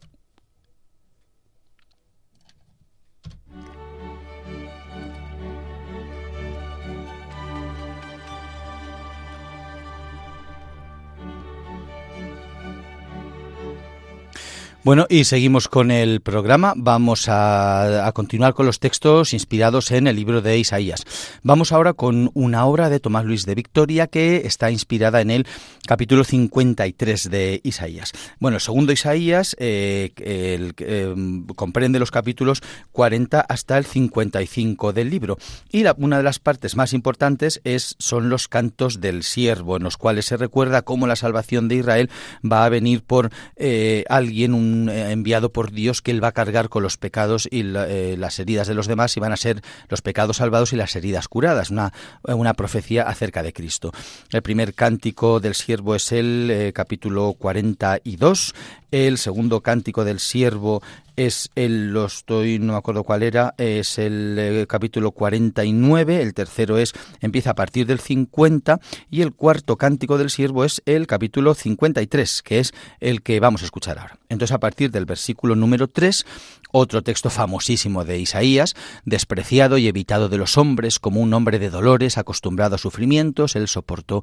Bueno, 14.82 15.06
y 15.10 15.24
seguimos 15.24 15.68
con 15.68 15.90
el 15.90 16.22
programa. 16.22 16.72
Vamos 16.74 17.26
a, 17.28 18.10
continuar 18.14 18.54
con 18.54 18.64
los 18.64 18.80
textos 18.80 19.34
inspirados 19.34 19.90
en 19.90 20.06
el 20.06 20.16
libro 20.16 20.40
de 20.40 20.58
Isaías. 20.58 21.04
Vamos 21.42 21.70
ahora 21.70 21.92
con 21.92 22.30
una 22.32 22.64
obra 22.64 22.88
de 22.88 22.98
Tomás 22.98 23.26
Luis 23.26 23.44
de 23.44 23.54
Victoria 23.54 24.06
que 24.06 24.46
está 24.46 24.70
inspirada 24.70 25.20
en 25.20 25.30
el 25.30 25.46
capítulo 25.86 26.24
53 26.24 27.30
de 27.30 27.60
Isaías. 27.62 28.12
Bueno, 28.38 28.56
el 28.56 28.62
segundo 28.62 28.90
Isaías 28.92 29.54
eh, 29.58 30.12
em, 30.16 31.44
comprende 31.48 31.98
los 31.98 32.10
capítulos 32.10 32.62
40 32.92 33.38
hasta 33.38 33.76
el 33.76 33.84
55 33.84 34.94
del 34.94 35.10
libro. 35.10 35.36
Y 35.70 35.84
una 35.98 36.16
de 36.16 36.22
las 36.22 36.38
partes 36.38 36.74
más 36.74 36.94
importantes 36.94 37.60
es, 37.64 37.96
son 37.98 38.30
los 38.30 38.48
cantos 38.48 39.02
del 39.02 39.24
siervo, 39.24 39.76
en 39.76 39.82
los 39.82 39.98
cuales 39.98 40.24
se 40.24 40.38
recuerda 40.38 40.80
cómo 40.80 41.06
la 41.06 41.16
salvación 41.16 41.68
de 41.68 41.76
Israel 41.76 42.10
va 42.50 42.64
a 42.64 42.70
venir 42.70 43.02
por 43.02 43.30
eh, 43.56 44.04
alguien, 44.08 44.54
un 44.54 44.69
eh, 44.88 45.12
enviado 45.12 45.52
por 45.52 45.70
Dios 45.70 46.02
que 46.02 46.10
él 46.10 46.22
va 46.22 46.28
a 46.28 46.32
cargar 46.32 46.68
con 46.68 46.82
los 46.82 46.96
pecados 46.96 47.48
y 47.50 47.60
eh, 47.60 48.16
las 48.18 48.38
heridas 48.38 48.68
de 48.68 48.74
los 48.74 48.86
demás 48.86 49.16
y 49.16 49.20
van 49.20 49.32
a 49.32 49.36
ser 49.36 49.62
los 49.88 50.02
pecados 50.02 50.38
salvados 50.38 50.72
y 50.72 50.76
las 50.76 50.94
heridas 50.96 51.28
curadas, 51.28 51.70
una, 51.70 51.92
una 52.22 52.54
profecía 52.54 53.02
acerca 53.02 53.42
de 53.42 53.52
Cristo. 53.52 53.92
El 54.32 54.42
primer 54.42 54.74
cántico 54.74 55.40
del 55.40 55.54
siervo 55.54 55.94
es 55.94 56.12
el 56.12 56.50
eh, 56.50 56.72
capítulo 56.72 57.34
42, 57.38 58.54
el 58.90 59.18
segundo 59.18 59.60
cántico 59.60 60.04
del 60.04 60.20
siervo 60.20 60.82
es 61.16 61.50
el, 61.54 61.92
lo 61.92 62.06
estoy, 62.06 62.58
no 62.58 62.72
me 62.72 62.78
acuerdo 62.78 63.04
cuál 63.04 63.22
era, 63.22 63.54
es 63.58 63.98
el 63.98 64.36
eh, 64.38 64.66
capítulo 64.66 65.10
49, 65.10 66.22
el 66.22 66.32
tercero 66.32 66.78
es, 66.78 66.94
empieza 67.20 67.50
a 67.50 67.54
partir 67.54 67.86
del 67.86 68.00
50 68.00 68.80
y 69.10 69.20
el 69.20 69.34
cuarto 69.34 69.76
cántico 69.76 70.16
del 70.16 70.30
siervo 70.30 70.64
es 70.64 70.82
el 70.86 71.06
capítulo 71.06 71.54
53, 71.54 72.42
que 72.42 72.60
es 72.60 72.72
el 73.00 73.22
que 73.22 73.38
vamos 73.38 73.62
a 73.62 73.66
escuchar 73.66 73.98
ahora. 73.98 74.18
Entonces 74.30 74.54
a 74.54 74.60
partir 74.60 74.90
del 74.90 75.04
versículo 75.04 75.56
número 75.56 75.88
3 75.88 76.24
otro 76.72 77.02
texto 77.02 77.30
famosísimo 77.30 78.04
de 78.04 78.18
Isaías, 78.18 78.74
despreciado 79.04 79.78
y 79.78 79.88
evitado 79.88 80.28
de 80.28 80.38
los 80.38 80.58
hombres, 80.58 80.98
como 80.98 81.20
un 81.20 81.32
hombre 81.34 81.58
de 81.58 81.70
dolores, 81.70 82.18
acostumbrado 82.18 82.74
a 82.74 82.78
sufrimientos, 82.78 83.56
él 83.56 83.68
soportó 83.68 84.22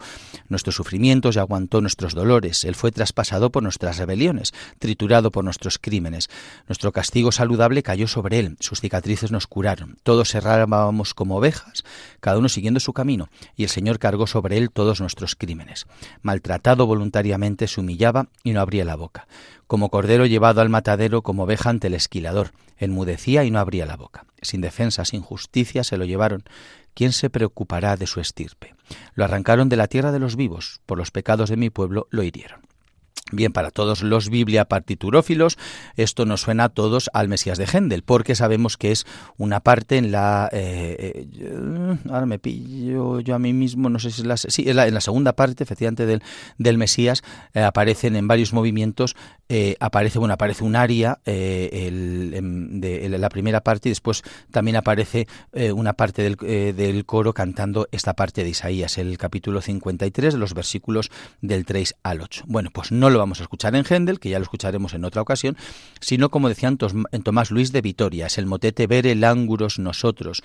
nuestros 0.49 0.75
sufrimientos 0.75 1.35
y 1.35 1.39
aguantó 1.39 1.81
nuestros 1.81 2.13
dolores, 2.13 2.63
él 2.63 2.75
fue 2.75 2.91
traspasado 2.91 3.51
por 3.51 3.63
nuestras 3.63 3.97
rebeliones, 3.97 4.53
triturado 4.79 5.31
por 5.31 5.43
nuestros 5.43 5.77
crímenes. 5.79 6.29
Nuestro 6.67 6.91
castigo 6.91 7.31
saludable 7.31 7.83
cayó 7.83 8.07
sobre 8.07 8.39
él, 8.39 8.57
sus 8.59 8.81
cicatrices 8.81 9.31
nos 9.31 9.47
curaron, 9.47 9.97
todos 10.03 10.33
errábamos 10.35 11.13
como 11.13 11.37
ovejas, 11.37 11.83
cada 12.19 12.37
uno 12.37 12.49
siguiendo 12.49 12.79
su 12.79 12.93
camino, 12.93 13.29
y 13.55 13.63
el 13.63 13.69
Señor 13.69 13.99
cargó 13.99 14.27
sobre 14.27 14.57
él 14.57 14.71
todos 14.71 15.01
nuestros 15.01 15.35
crímenes. 15.35 15.87
Maltratado 16.21 16.85
voluntariamente 16.85 17.67
se 17.67 17.81
humillaba 17.81 18.27
y 18.43 18.51
no 18.51 18.61
abría 18.61 18.85
la 18.85 18.95
boca 18.95 19.27
como 19.67 19.89
cordero 19.89 20.25
llevado 20.25 20.61
al 20.61 20.69
matadero, 20.69 21.21
como 21.21 21.43
oveja 21.43 21.69
ante 21.69 21.87
el 21.87 21.93
esquilador. 21.93 22.51
Enmudecía 22.77 23.43
y 23.43 23.51
no 23.51 23.59
abría 23.59 23.85
la 23.85 23.97
boca. 23.97 24.25
Sin 24.41 24.61
defensa, 24.61 25.05
sin 25.05 25.21
justicia, 25.21 25.83
se 25.83 25.97
lo 25.97 26.05
llevaron. 26.05 26.43
¿Quién 26.93 27.11
se 27.11 27.29
preocupará 27.29 27.97
de 27.97 28.07
su 28.07 28.19
estirpe? 28.19 28.75
Lo 29.13 29.23
arrancaron 29.23 29.69
de 29.69 29.75
la 29.75 29.87
tierra 29.87 30.11
de 30.11 30.19
los 30.19 30.35
vivos, 30.35 30.81
por 30.85 30.97
los 30.97 31.11
pecados 31.11 31.49
de 31.49 31.57
mi 31.57 31.69
pueblo 31.69 32.07
lo 32.09 32.23
hirieron. 32.23 32.66
Bien, 33.31 33.51
para 33.51 33.71
todos 33.71 34.03
los 34.03 34.29
Biblia 34.29 34.65
partiturófilos, 34.65 35.57
esto 35.97 36.25
nos 36.25 36.41
suena 36.41 36.65
a 36.65 36.69
todos 36.69 37.09
al 37.13 37.27
Mesías 37.27 37.57
de 37.57 37.65
Händel, 37.65 38.03
porque 38.03 38.35
sabemos 38.35 38.77
que 38.77 38.93
es 38.93 39.05
una 39.35 39.59
parte 39.59 39.97
en 39.97 40.13
la... 40.13 40.49
Eh, 40.53 41.27
eh, 41.33 41.97
ahora 42.09 42.25
me 42.25 42.39
pillo 42.39 43.19
yo 43.19 43.35
a 43.35 43.39
mí 43.39 43.51
mismo, 43.51 43.89
no 43.89 43.99
sé 43.99 44.11
si 44.11 44.21
es 44.21 44.27
la... 44.27 44.37
Sí, 44.37 44.63
en 44.69 44.77
la, 44.77 45.01
segunda 45.01 45.33
parte, 45.33 45.63
efectivamente, 45.63 46.05
del, 46.05 46.23
del 46.57 46.77
Mesías, 46.77 47.21
eh, 47.53 47.63
aparecen 47.63 48.15
en 48.15 48.29
varios 48.29 48.53
movimientos, 48.53 49.15
aparece, 49.79 50.19
bueno, 50.19 50.33
aparece 50.33 50.63
un 50.63 50.75
aria 50.75 51.19
el, 51.25 52.31
de 52.81 53.09
la 53.09 53.29
primera 53.29 53.61
parte 53.61 53.89
y 53.89 53.91
después 53.91 54.23
también 54.51 54.75
aparece 54.77 55.27
una 55.73 55.93
parte 55.93 56.21
del, 56.23 56.35
del 56.75 57.05
coro 57.05 57.33
cantando 57.33 57.87
esta 57.91 58.13
parte 58.13 58.43
de 58.43 58.49
Isaías, 58.49 58.97
el 58.97 59.17
capítulo 59.17 59.61
53, 59.61 60.33
los 60.35 60.53
versículos 60.53 61.11
del 61.41 61.65
3 61.65 61.95
al 62.03 62.21
8. 62.21 62.43
Bueno, 62.47 62.71
pues 62.73 62.91
no 62.91 63.09
lo 63.09 63.16
vamos 63.17 63.39
a 63.39 63.43
escuchar 63.43 63.75
en 63.75 63.85
Händel, 63.85 64.19
que 64.19 64.29
ya 64.29 64.39
lo 64.39 64.43
escucharemos 64.43 64.93
en 64.93 65.05
otra 65.05 65.21
ocasión, 65.21 65.57
sino 65.99 66.29
como 66.29 66.49
decían 66.49 66.77
en 67.11 67.23
Tomás 67.23 67.51
Luis 67.51 67.71
de 67.71 67.81
Vitoria, 67.81 68.27
es 68.27 68.37
el 68.37 68.45
motete 68.45 68.87
Vere 68.87 69.15
Lánguros 69.15 69.79
Nosotros, 69.79 70.43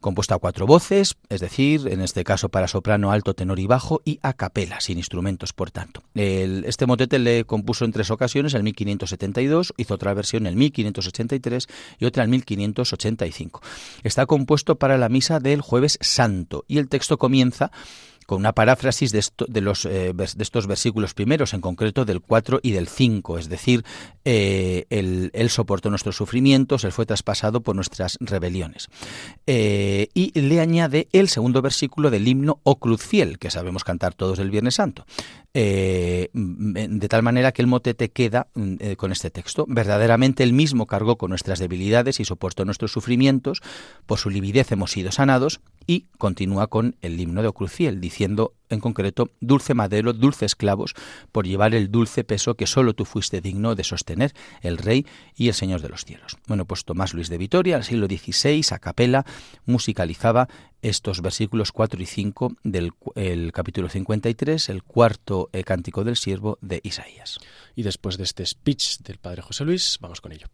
compuesto 0.00 0.34
a 0.34 0.38
cuatro 0.38 0.66
voces, 0.66 1.16
es 1.28 1.40
decir, 1.40 1.88
en 1.88 2.00
este 2.00 2.24
caso 2.24 2.48
para 2.48 2.68
soprano, 2.68 3.10
alto, 3.10 3.34
tenor 3.34 3.58
y 3.58 3.66
bajo, 3.66 4.02
y 4.04 4.18
a 4.22 4.34
capela, 4.34 4.80
sin 4.80 4.98
instrumentos, 4.98 5.52
por 5.52 5.70
tanto. 5.70 6.02
este 6.14 6.86
motete 6.86 7.18
le 7.18 7.44
compuso 7.44 7.84
en 7.84 7.92
tres 7.92 8.10
ocasiones, 8.10 8.54
en 8.54 8.64
1572, 8.64 9.74
hizo 9.76 9.94
otra 9.94 10.14
versión 10.14 10.46
en 10.46 10.56
1583 10.56 11.66
y 11.98 12.04
otra 12.04 12.24
en 12.24 12.30
1585. 12.30 13.60
Está 14.02 14.26
compuesto 14.26 14.76
para 14.76 14.98
la 14.98 15.08
misa 15.08 15.40
del 15.40 15.60
jueves 15.60 15.98
santo 16.00 16.64
y 16.68 16.78
el 16.78 16.88
texto 16.88 17.18
comienza 17.18 17.70
con 18.26 18.38
una 18.38 18.52
paráfrasis 18.52 19.14
eh, 19.14 20.12
de 20.14 20.42
estos 20.42 20.66
versículos 20.66 21.14
primeros, 21.14 21.54
en 21.54 21.60
concreto 21.60 22.04
del 22.04 22.20
4 22.20 22.60
y 22.62 22.72
del 22.72 22.88
5, 22.88 23.38
es 23.38 23.48
decir, 23.48 23.84
eh, 24.24 24.84
él, 24.90 25.50
soportó 25.50 25.90
nuestros 25.90 26.16
sufrimientos, 26.16 26.84
Él 26.84 26.92
fue 26.92 27.06
traspasado 27.06 27.60
por 27.60 27.76
nuestras 27.76 28.18
rebeliones. 28.20 28.88
Eh, 29.46 30.08
y 30.12 30.38
le 30.38 30.60
añade 30.60 31.08
el 31.12 31.28
segundo 31.28 31.62
versículo 31.62 32.10
del 32.10 32.26
himno 32.26 32.60
O 32.64 32.78
Cruz 32.78 33.02
Fiel, 33.02 33.38
que 33.38 33.50
sabemos 33.50 33.84
cantar 33.84 34.14
todos 34.14 34.40
el 34.40 34.50
Viernes 34.50 34.74
Santo. 34.74 35.06
de 35.54 37.08
tal 37.08 37.22
manera 37.22 37.52
que 37.52 37.62
el 37.62 37.68
motete 37.68 38.10
queda 38.10 38.48
con 38.98 39.12
este 39.12 39.30
texto. 39.30 39.64
Verdaderamente 39.66 40.42
él 40.42 40.52
mismo 40.52 40.86
cargó 40.86 41.16
con 41.16 41.30
nuestras 41.30 41.58
debilidades 41.58 42.20
y 42.20 42.24
soportó 42.26 42.66
nuestros 42.66 42.92
sufrimientos, 42.92 43.62
por 44.04 44.18
su 44.18 44.28
lividez 44.28 44.70
hemos 44.72 44.90
sido 44.90 45.12
sanados, 45.12 45.60
y 45.86 46.06
continúa 46.18 46.66
con 46.66 46.96
el 47.02 47.20
himno 47.20 47.42
de 47.42 47.48
O 47.48 47.52
Cruz 47.52 47.72
Fiel, 47.72 48.00
diciendo 48.00 48.54
en 48.68 48.80
concreto, 48.80 49.30
dulce 49.40 49.74
madero, 49.74 50.12
dulce 50.12 50.44
esclavos, 50.44 50.94
por 51.30 51.46
llevar 51.46 51.74
el 51.74 51.90
dulce 51.90 52.24
peso 52.24 52.54
que 52.54 52.66
solo 52.66 52.94
tú 52.94 53.04
fuiste 53.04 53.40
digno 53.40 53.74
de 53.74 53.84
sostener, 53.84 54.34
el 54.60 54.78
Rey 54.78 55.06
y 55.36 55.48
el 55.48 55.54
Señor 55.54 55.82
de 55.82 55.88
los 55.88 56.04
cielos. 56.04 56.36
Bueno, 56.48 56.64
pues 56.64 56.84
Tomás 56.84 57.14
Luis 57.14 57.28
de 57.28 57.38
Vitoria, 57.38 57.76
al 57.76 57.84
siglo 57.84 58.06
XVI, 58.06 58.64
a 58.72 58.78
capela, 58.78 59.24
musicalizaba 59.66 60.48
estos 60.82 61.22
versículos 61.22 61.72
4 61.72 62.02
y 62.02 62.06
5 62.06 62.52
del 62.64 62.92
el 63.14 63.52
capítulo 63.52 63.88
53, 63.88 64.68
el 64.68 64.82
cuarto 64.82 65.48
eh, 65.52 65.64
cántico 65.64 66.04
del 66.04 66.16
siervo 66.16 66.58
de 66.60 66.80
Isaías. 66.82 67.38
Y 67.74 67.82
después 67.82 68.16
de 68.16 68.24
este 68.24 68.44
speech 68.44 68.98
del 68.98 69.18
Padre 69.18 69.42
José 69.42 69.64
Luis, 69.64 69.98
vamos 70.00 70.20
con 70.20 70.32
ello. 70.32 70.46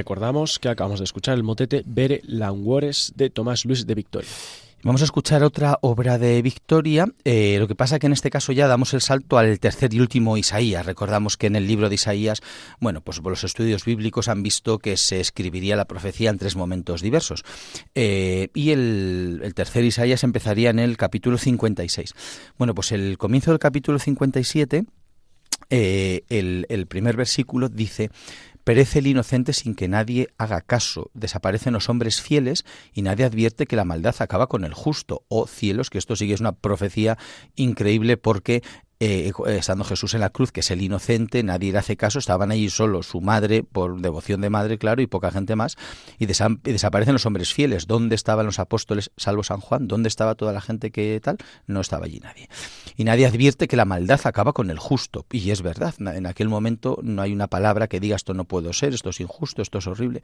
Recordamos 0.00 0.58
que 0.58 0.70
acabamos 0.70 0.98
de 1.00 1.04
escuchar 1.04 1.36
el 1.36 1.42
motete 1.42 1.82
Bere 1.84 2.22
Langores 2.24 3.12
de 3.16 3.28
Tomás 3.28 3.66
Luis 3.66 3.86
de 3.86 3.94
Victoria. 3.94 4.30
Vamos 4.82 5.02
a 5.02 5.04
escuchar 5.04 5.42
otra 5.42 5.78
obra 5.82 6.16
de 6.16 6.40
Victoria. 6.40 7.04
Eh, 7.24 7.58
lo 7.58 7.68
que 7.68 7.74
pasa 7.74 7.98
que 7.98 8.06
en 8.06 8.14
este 8.14 8.30
caso 8.30 8.52
ya 8.52 8.66
damos 8.66 8.94
el 8.94 9.02
salto 9.02 9.36
al 9.36 9.60
tercer 9.60 9.92
y 9.92 10.00
último 10.00 10.38
Isaías. 10.38 10.86
Recordamos 10.86 11.36
que 11.36 11.48
en 11.48 11.56
el 11.56 11.66
libro 11.66 11.90
de 11.90 11.96
Isaías, 11.96 12.40
bueno, 12.80 13.02
pues 13.02 13.20
los 13.22 13.44
estudios 13.44 13.84
bíblicos 13.84 14.28
han 14.28 14.42
visto 14.42 14.78
que 14.78 14.96
se 14.96 15.20
escribiría 15.20 15.76
la 15.76 15.84
profecía 15.84 16.30
en 16.30 16.38
tres 16.38 16.56
momentos 16.56 17.02
diversos. 17.02 17.44
Eh, 17.94 18.48
y 18.54 18.70
el, 18.70 19.42
el, 19.44 19.52
tercer 19.52 19.84
Isaías 19.84 20.24
empezaría 20.24 20.70
en 20.70 20.78
el 20.78 20.96
capítulo 20.96 21.36
56. 21.36 22.14
Bueno, 22.56 22.74
pues 22.74 22.90
el 22.92 23.18
comienzo 23.18 23.50
del 23.50 23.58
capítulo 23.58 23.98
57, 23.98 24.86
eh, 25.68 26.22
el, 26.30 26.64
el 26.70 26.86
primer 26.86 27.16
versículo 27.18 27.68
dice 27.68 28.10
Perece 28.70 29.00
el 29.00 29.08
inocente 29.08 29.52
sin 29.52 29.74
que 29.74 29.88
nadie 29.88 30.28
haga 30.38 30.60
caso. 30.60 31.10
Desaparecen 31.12 31.72
los 31.72 31.88
hombres 31.88 32.22
fieles 32.22 32.64
y 32.94 33.02
nadie 33.02 33.24
advierte 33.24 33.66
que 33.66 33.74
la 33.74 33.84
maldad 33.84 34.14
acaba 34.20 34.46
con 34.46 34.64
el 34.64 34.74
justo. 34.74 35.24
Oh 35.26 35.48
cielos, 35.48 35.90
que 35.90 35.98
esto 35.98 36.14
sigue 36.14 36.34
es 36.34 36.40
una 36.40 36.52
profecía 36.52 37.18
increíble 37.56 38.16
porque 38.16 38.62
eh, 39.00 39.32
estando 39.46 39.84
Jesús 39.84 40.12
en 40.12 40.20
la 40.20 40.28
cruz, 40.28 40.52
que 40.52 40.60
es 40.60 40.70
el 40.70 40.82
inocente, 40.82 41.42
nadie 41.42 41.72
le 41.72 41.78
hace 41.78 41.96
caso, 41.96 42.18
estaban 42.18 42.50
allí 42.50 42.68
solo 42.68 43.02
su 43.02 43.22
madre, 43.22 43.62
por 43.62 43.98
devoción 44.00 44.42
de 44.42 44.50
madre, 44.50 44.76
claro, 44.76 45.00
y 45.00 45.06
poca 45.06 45.30
gente 45.30 45.56
más, 45.56 45.76
y, 46.18 46.26
desaparecen 46.26 47.14
los 47.14 47.24
hombres 47.24 47.54
fieles. 47.54 47.86
¿Dónde 47.86 48.14
estaban 48.14 48.44
los 48.44 48.58
apóstoles, 48.58 49.10
salvo 49.16 49.42
San 49.42 49.60
Juan? 49.60 49.88
¿Dónde 49.88 50.08
estaba 50.08 50.34
toda 50.34 50.52
la 50.52 50.60
gente 50.60 50.90
que 50.90 51.18
tal? 51.22 51.38
No 51.66 51.80
estaba 51.80 52.04
allí 52.04 52.20
nadie. 52.20 52.50
Y 52.96 53.04
nadie 53.04 53.26
advierte 53.26 53.68
que 53.68 53.76
la 53.76 53.86
maldad 53.86 54.20
acaba 54.24 54.52
con 54.52 54.70
el 54.70 54.78
justo. 54.78 55.24
Y 55.32 55.50
es 55.50 55.62
verdad, 55.62 55.94
en 55.98 56.26
aquel 56.26 56.50
momento 56.50 56.98
no 57.02 57.22
hay 57.22 57.32
una 57.32 57.46
palabra 57.46 57.88
que 57.88 58.00
diga 58.00 58.16
esto 58.16 58.34
no 58.34 58.44
puedo 58.44 58.72
ser, 58.74 58.92
esto 58.92 59.08
es 59.08 59.20
injusto, 59.20 59.62
esto 59.62 59.78
es 59.78 59.86
horrible. 59.86 60.22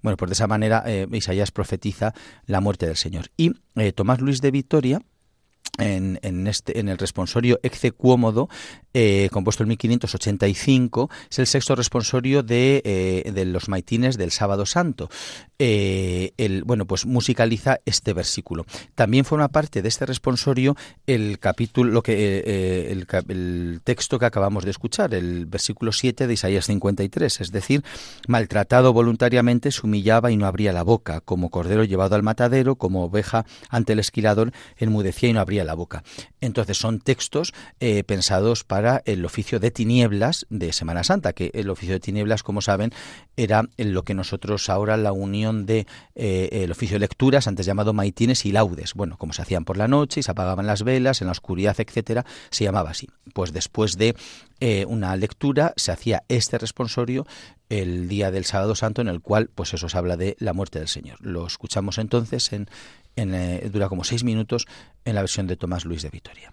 Bueno, 0.00 0.16
pues 0.16 0.30
de 0.30 0.34
esa 0.34 0.46
manera 0.46 0.84
eh, 0.86 1.08
Isaías 1.10 1.50
profetiza 1.50 2.14
la 2.46 2.60
muerte 2.60 2.86
del 2.86 2.96
Señor. 2.96 3.30
Y 3.36 3.52
eh, 3.74 3.92
Tomás 3.92 4.20
Luis 4.20 4.40
de 4.40 4.52
Vitoria, 4.52 5.02
en, 5.78 6.18
en, 6.22 6.46
este, 6.46 6.78
en 6.78 6.88
el 6.90 6.98
responsorio 6.98 7.58
Ecce 7.62 7.92
Cuomodo, 7.92 8.48
eh, 8.92 9.30
compuesto 9.32 9.62
en 9.62 9.70
1585, 9.70 11.08
es 11.30 11.38
el 11.38 11.46
sexto 11.46 11.74
responsorio 11.74 12.42
de, 12.42 12.82
eh, 12.84 13.32
de 13.32 13.46
los 13.46 13.70
maitines 13.70 14.18
del 14.18 14.32
Sábado 14.32 14.66
Santo. 14.66 15.08
Eh, 15.58 16.32
el, 16.36 16.64
bueno, 16.64 16.86
pues 16.86 17.06
musicaliza 17.06 17.78
este 17.86 18.12
versículo. 18.12 18.66
También 18.94 19.24
forma 19.24 19.48
parte 19.48 19.80
de 19.80 19.88
este 19.88 20.04
responsorio 20.04 20.76
el 21.06 21.38
capítulo, 21.38 21.90
lo 21.90 22.02
que, 22.02 22.90
el, 22.90 23.06
el, 23.28 23.80
texto 23.82 24.18
que 24.18 24.26
acabamos 24.26 24.64
de 24.64 24.72
escuchar, 24.72 25.14
el 25.14 25.46
versículo 25.46 25.92
7 25.92 26.26
de 26.26 26.34
Isaías 26.34 26.66
53, 26.66 27.40
es 27.40 27.50
decir, 27.50 27.82
maltratado 28.28 28.92
voluntariamente 28.92 29.70
se 29.72 29.86
humillaba 29.86 30.30
y 30.30 30.36
no 30.36 30.46
abría 30.46 30.74
la 30.74 30.82
boca, 30.82 31.22
como 31.22 31.48
cordero 31.48 31.84
llevado 31.84 32.14
al 32.14 32.22
matadero, 32.22 32.76
como 32.76 33.04
oveja 33.04 33.46
ante 33.70 33.94
el 33.94 34.00
esquilador, 34.00 34.52
enmudecía 34.76 35.30
y 35.30 35.32
no 35.32 35.40
abría 35.40 35.61
la 35.64 35.74
boca. 35.74 36.02
Entonces 36.40 36.78
son 36.78 37.00
textos 37.00 37.52
eh, 37.80 38.04
pensados 38.04 38.64
para 38.64 39.02
el 39.04 39.24
oficio 39.24 39.60
de 39.60 39.70
tinieblas 39.70 40.46
de 40.50 40.72
Semana 40.72 41.04
Santa, 41.04 41.32
que 41.32 41.50
el 41.54 41.70
oficio 41.70 41.94
de 41.94 42.00
tinieblas, 42.00 42.42
como 42.42 42.60
saben, 42.60 42.92
era 43.36 43.64
lo 43.76 44.02
que 44.04 44.14
nosotros 44.14 44.68
ahora 44.68 44.96
la 44.96 45.12
unión 45.12 45.66
de 45.66 45.86
eh, 46.14 46.48
el 46.52 46.72
oficio 46.72 46.96
de 46.96 47.00
lecturas, 47.00 47.46
antes 47.46 47.66
llamado 47.66 47.92
maitines 47.92 48.44
y 48.46 48.52
laudes. 48.52 48.94
Bueno, 48.94 49.16
como 49.18 49.32
se 49.32 49.42
hacían 49.42 49.64
por 49.64 49.76
la 49.76 49.88
noche 49.88 50.20
y 50.20 50.22
se 50.22 50.30
apagaban 50.30 50.66
las 50.66 50.82
velas 50.82 51.20
en 51.20 51.26
la 51.26 51.32
oscuridad, 51.32 51.76
etcétera, 51.78 52.24
se 52.50 52.64
llamaba 52.64 52.90
así. 52.90 53.08
Pues 53.34 53.52
después 53.52 53.96
de 53.96 54.14
eh, 54.60 54.84
una 54.86 55.16
lectura 55.16 55.72
se 55.76 55.90
hacía 55.90 56.22
este 56.28 56.58
responsorio 56.58 57.26
el 57.68 58.06
día 58.08 58.30
del 58.30 58.44
sábado 58.44 58.74
santo 58.74 59.00
en 59.00 59.08
el 59.08 59.20
cual 59.20 59.50
pues 59.54 59.72
eso 59.74 59.88
se 59.88 59.96
habla 59.96 60.16
de 60.16 60.36
la 60.38 60.52
muerte 60.52 60.78
del 60.78 60.88
Señor. 60.88 61.18
Lo 61.20 61.46
escuchamos 61.46 61.98
entonces 61.98 62.52
en 62.52 62.68
en, 63.16 63.34
eh, 63.34 63.68
dura 63.70 63.88
como 63.88 64.04
seis 64.04 64.24
minutos 64.24 64.66
en 65.04 65.14
la 65.14 65.20
versión 65.20 65.46
de 65.46 65.56
Tomás 65.56 65.84
Luis 65.84 66.02
de 66.02 66.10
Vitoria. 66.10 66.52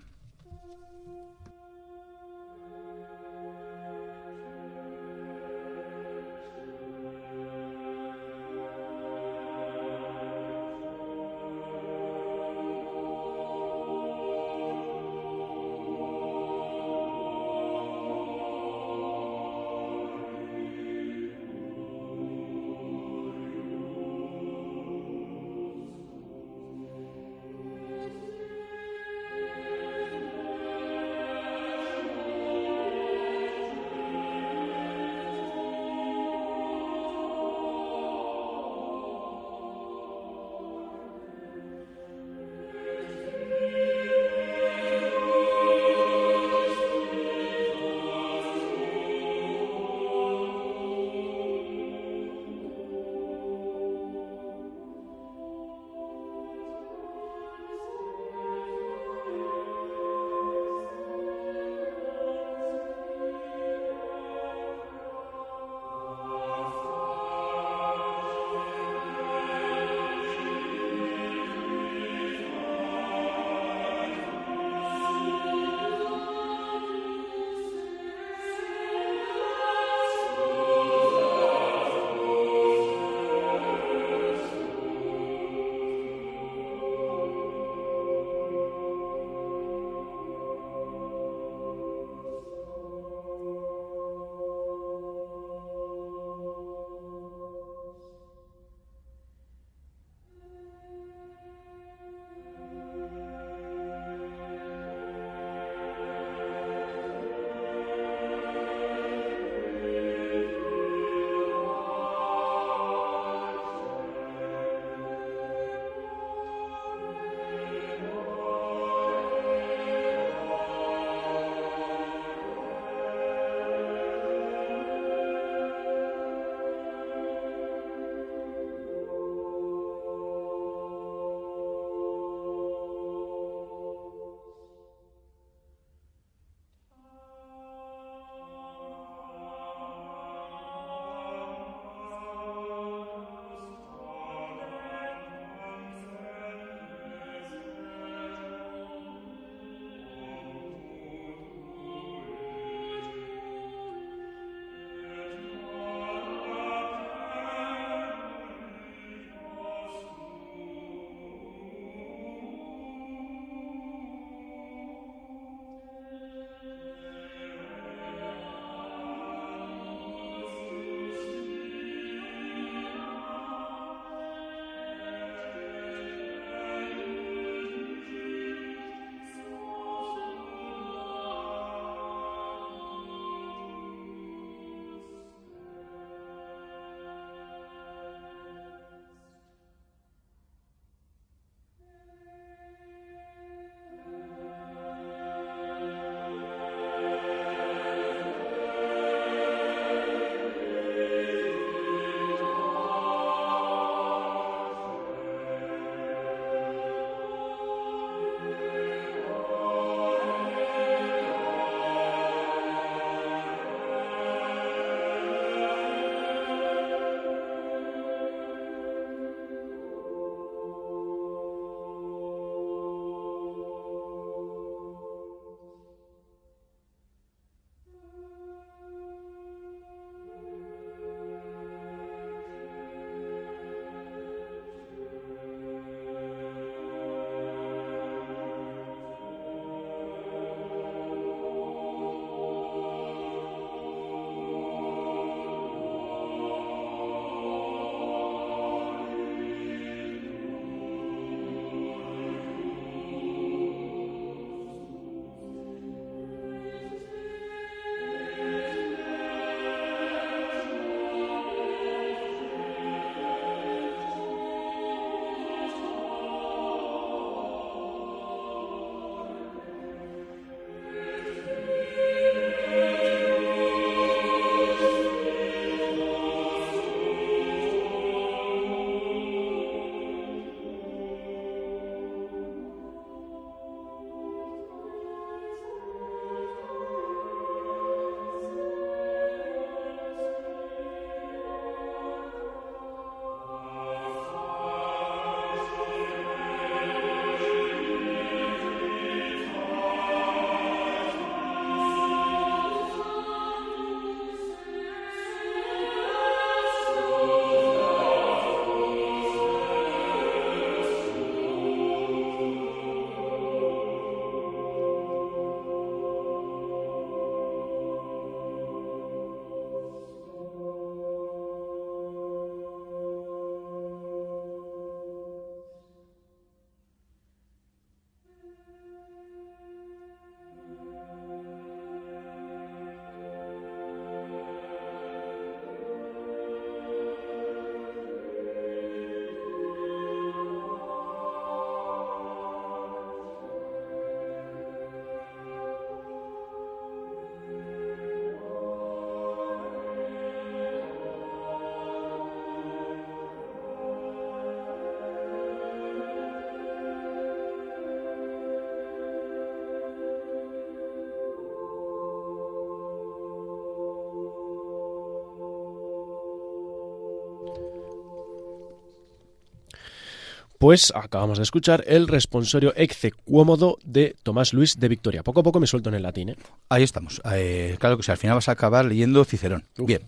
Pues 370.59 370.91
acabamos 370.93 371.37
de 371.37 371.43
escuchar 371.43 371.85
el 371.87 372.09
responsorio 372.09 372.73
Ecce 372.75 373.13
Cuomodo 373.13 373.77
de 373.85 374.17
Tomás 374.23 374.51
Luis 374.53 374.77
de 374.77 374.89
Victoria. 374.89 375.23
Poco 375.23 375.39
a 375.39 375.43
poco 375.43 375.61
me 375.61 375.67
suelto 375.67 375.87
en 375.87 375.95
el 375.95 376.03
latín. 376.03 376.29
¿eh? 376.29 376.35
Ahí 376.67 376.83
estamos. 376.83 377.21
Eh, 377.31 377.77
claro 377.79 377.95
que 377.95 378.03
sí, 378.03 378.11
al 378.11 378.17
final 378.17 378.35
vas 378.35 378.49
a 378.49 378.51
acabar 378.51 378.83
leyendo 378.83 379.23
Cicerón. 379.23 379.63
Bien. 379.77 380.01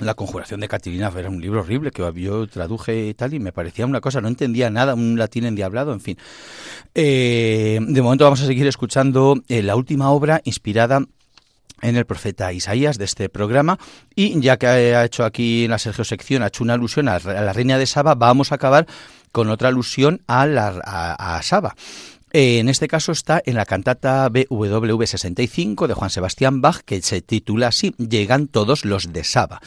La 0.00 0.14
conjuración 0.14 0.60
de 0.60 0.68
Catilina 0.68 1.12
era 1.14 1.28
un 1.28 1.38
libro 1.38 1.60
horrible 1.60 1.90
que 1.90 2.02
yo 2.14 2.46
traduje 2.46 3.08
y 3.08 3.14
tal 3.14 3.34
y 3.34 3.40
me 3.40 3.52
parecía 3.52 3.84
una 3.84 4.00
cosa, 4.00 4.22
no 4.22 4.28
entendía 4.28 4.70
nada, 4.70 4.94
un 4.94 5.18
latín 5.18 5.44
endiablado, 5.44 5.92
en 5.92 6.00
fin. 6.00 6.16
Eh, 6.94 7.78
de 7.80 8.02
momento 8.02 8.24
vamos 8.24 8.40
a 8.40 8.46
seguir 8.46 8.66
escuchando 8.66 9.42
eh, 9.48 9.62
la 9.62 9.76
última 9.76 10.10
obra 10.10 10.40
inspirada 10.44 11.04
en 11.84 11.96
el 11.96 12.06
profeta 12.06 12.52
Isaías 12.52 12.98
de 12.98 13.04
este 13.04 13.28
programa 13.28 13.78
y 14.14 14.40
ya 14.40 14.56
que 14.56 14.66
ha 14.66 15.04
hecho 15.04 15.24
aquí 15.24 15.64
en 15.64 15.70
la 15.70 15.78
Sergio 15.78 16.04
sección 16.04 16.42
ha 16.42 16.48
hecho 16.48 16.64
una 16.64 16.74
alusión 16.74 17.08
a 17.08 17.18
la 17.18 17.52
reina 17.52 17.78
de 17.78 17.86
Saba 17.86 18.14
vamos 18.14 18.52
a 18.52 18.56
acabar 18.56 18.86
con 19.34 19.50
otra 19.50 19.68
alusión 19.68 20.22
a, 20.28 20.46
la, 20.46 20.68
a, 20.84 21.42
Saba. 21.42 21.74
Eh, 22.36 22.58
en 22.58 22.68
este 22.68 22.88
caso 22.88 23.12
está 23.12 23.40
en 23.46 23.54
la 23.54 23.64
cantata 23.64 24.28
BWV 24.28 25.06
65 25.06 25.86
de 25.86 25.94
Juan 25.94 26.10
Sebastián 26.10 26.60
Bach, 26.60 26.80
que 26.84 27.00
se 27.00 27.22
titula 27.22 27.68
así, 27.68 27.94
Llegan 27.96 28.48
todos 28.48 28.84
los 28.84 29.12
de 29.12 29.22
Saba. 29.22 29.60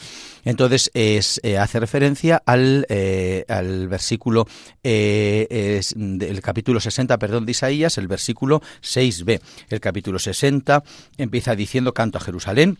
Entonces 0.44 0.90
es, 0.92 1.40
eh, 1.44 1.56
hace 1.56 1.80
referencia 1.80 2.42
al, 2.44 2.84
eh, 2.90 3.46
al 3.48 3.88
versículo 3.88 4.46
del 4.82 6.40
capítulo 6.42 6.80
60, 6.80 7.18
perdón, 7.18 7.46
de 7.46 7.52
Isaías, 7.52 7.96
el 7.96 8.06
versículo 8.06 8.60
6b. 8.82 9.40
El 9.70 9.80
capítulo 9.80 10.18
60 10.18 10.82
empieza 11.16 11.56
diciendo 11.56 11.94
canto 11.94 12.18
a 12.18 12.20
Jerusalén 12.20 12.76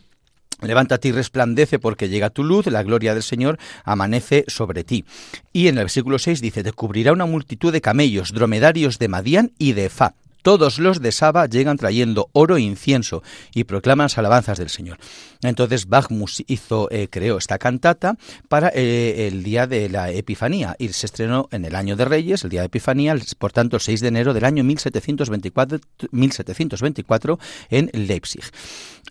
Levántate 0.60 1.08
y 1.08 1.12
resplandece 1.12 1.78
porque 1.78 2.08
llega 2.08 2.30
tu 2.30 2.44
luz, 2.44 2.66
la 2.66 2.82
gloria 2.82 3.14
del 3.14 3.22
Señor 3.22 3.58
amanece 3.84 4.44
sobre 4.48 4.84
ti. 4.84 5.04
Y 5.52 5.68
en 5.68 5.78
el 5.78 5.84
versículo 5.84 6.18
6 6.18 6.40
dice, 6.40 6.62
te 6.62 6.72
cubrirá 6.72 7.12
una 7.12 7.26
multitud 7.26 7.72
de 7.72 7.80
camellos, 7.80 8.32
dromedarios 8.32 8.98
de 8.98 9.08
Madián 9.08 9.52
y 9.58 9.72
de 9.72 9.88
Fa, 9.88 10.14
todos 10.42 10.78
los 10.78 11.02
de 11.02 11.12
Saba 11.12 11.46
llegan 11.46 11.76
trayendo 11.76 12.30
oro 12.32 12.56
e 12.56 12.62
incienso 12.62 13.22
y 13.52 13.64
proclaman 13.64 14.04
las 14.06 14.18
alabanzas 14.18 14.56
del 14.56 14.70
Señor. 14.70 14.98
Entonces 15.42 15.86
Bachmus 15.86 16.42
hizo, 16.46 16.88
eh, 16.90 17.08
creó 17.10 17.38
esta 17.38 17.58
cantata 17.58 18.16
para 18.48 18.70
eh, 18.74 19.28
el 19.28 19.42
día 19.42 19.66
de 19.66 19.88
la 19.88 20.10
Epifanía 20.10 20.74
y 20.78 20.88
se 20.88 21.06
estrenó 21.06 21.48
en 21.52 21.64
el 21.64 21.74
año 21.74 21.96
de 21.96 22.04
Reyes, 22.04 22.44
el 22.44 22.50
día 22.50 22.60
de 22.60 22.66
Epifanía, 22.66 23.14
por 23.38 23.52
tanto 23.52 23.76
el 23.76 23.82
6 23.82 24.00
de 24.00 24.08
enero 24.08 24.34
del 24.34 24.44
año 24.44 24.64
1724, 24.64 25.78
1724 26.10 27.38
en 27.70 27.90
Leipzig. 27.92 28.44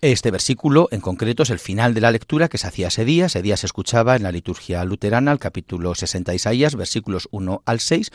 Este 0.02 0.30
versículo 0.30 0.90
en 0.92 1.02
concreto 1.02 1.42
es 1.42 1.50
el 1.50 1.58
final 1.58 1.96
de 1.96 2.02
la 2.02 2.12
lectura 2.12 2.50
que 2.50 2.60
se 2.60 2.68
hacía 2.68 2.90
ese 2.90 3.04
día. 3.04 3.26
Ese 3.26 3.42
día 3.42 3.58
se 3.58 3.66
escuchaba 3.66 4.16
en 4.16 4.24
la 4.24 4.32
liturgia 4.32 4.84
luterana, 4.86 5.32
el 5.32 5.40
capítulo 5.40 5.96
60 5.96 6.32
de 6.32 6.36
Isaías, 6.36 6.76
versículos 6.76 7.28
1 7.32 7.64
al 7.66 7.80
6, 7.80 8.12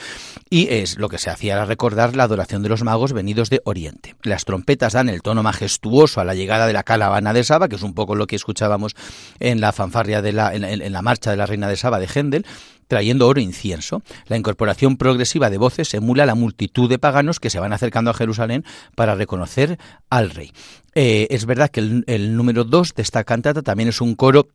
y 0.48 0.68
es 0.72 0.96
lo 0.98 1.08
que 1.08 1.18
se 1.18 1.30
hacía 1.30 1.54
era 1.54 1.64
recordar 1.64 2.14
la 2.14 2.24
adoración 2.24 2.62
de 2.62 2.68
los 2.68 2.82
magos 2.82 3.12
venidos 3.12 3.50
de 3.50 3.62
Oriente. 3.64 4.14
Las 4.22 4.44
trompetas 4.44 4.92
dan 4.92 5.08
el 5.08 5.22
tono 5.22 5.42
majestuoso 5.42 6.20
a 6.20 6.24
la 6.24 6.34
llegada 6.34 6.66
de 6.66 6.72
la 6.72 6.84
caravana 6.84 7.32
de 7.32 7.42
Saba, 7.42 7.68
que 7.68 7.76
es 7.76 7.82
un 7.82 7.94
poco 7.94 8.01
lo 8.16 8.26
que 8.26 8.36
escuchábamos 8.36 8.94
en 9.40 9.61
la 9.61 9.72
fanfarria 9.72 10.22
de 10.22 10.32
la, 10.32 10.55
en, 10.55 10.92
la 10.92 11.03
marcha 11.03 11.30
de 11.30 11.36
la 11.36 11.46
reina 11.46 11.68
de 11.68 11.76
Saba 11.76 11.98
de 11.98 12.07
Händel, 12.07 12.46
trayendo 12.88 13.26
oro 13.26 13.40
e 13.40 13.44
incienso. 13.44 14.03
La 14.26 14.36
incorporación 14.36 14.96
progresiva 14.96 15.50
de 15.50 15.59
voces 15.59 15.94
emula 15.94 16.26
la 16.26 16.34
multitud 16.34 16.88
de 16.88 16.98
paganos 16.98 17.40
que 17.40 17.50
se 17.50 17.61
van 17.61 17.72
acercando 17.72 18.11
a 18.11 18.14
Jerusalén 18.14 18.64
para 18.94 19.14
reconocer 19.14 19.78
al 20.11 20.30
rey. 20.30 20.53
Eh, 20.94 21.26
es 21.30 21.46
verdad 21.46 21.70
que 21.70 21.80
el, 21.80 22.05
el 22.07 22.36
número 22.36 22.64
2 22.64 22.94
de 22.94 23.03
esta 23.03 23.24
cantata 23.24 23.62
también 23.62 23.88
es 23.88 24.00
un 24.00 24.14
coro 24.14 24.48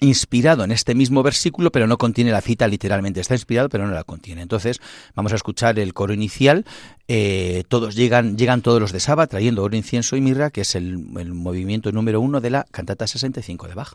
inspirado 0.00 0.64
en 0.64 0.72
este 0.72 0.94
mismo 0.94 1.22
versículo, 1.22 1.72
pero 1.72 1.86
no 1.86 1.98
contiene 1.98 2.30
la 2.30 2.40
cita 2.40 2.66
literalmente. 2.68 3.20
Está 3.20 3.34
inspirado, 3.34 3.68
pero 3.68 3.86
no 3.86 3.92
la 3.92 4.04
contiene. 4.04 4.42
Entonces, 4.42 4.80
vamos 5.14 5.32
a 5.32 5.36
escuchar 5.36 5.78
el 5.78 5.94
coro 5.94 6.12
inicial. 6.12 6.64
Eh, 7.08 7.64
todos 7.68 7.94
llegan, 7.94 8.36
llegan 8.36 8.62
todos 8.62 8.80
los 8.80 8.92
de 8.92 9.00
Saba 9.00 9.26
trayendo 9.26 9.62
oro, 9.62 9.76
incienso 9.76 10.16
y 10.16 10.20
mirra, 10.20 10.50
que 10.50 10.62
es 10.62 10.74
el, 10.74 11.06
el 11.18 11.34
movimiento 11.34 11.92
número 11.92 12.20
uno 12.20 12.40
de 12.40 12.50
la 12.50 12.66
cantata 12.70 13.06
65 13.06 13.68
de 13.68 13.74
Bach. 13.74 13.94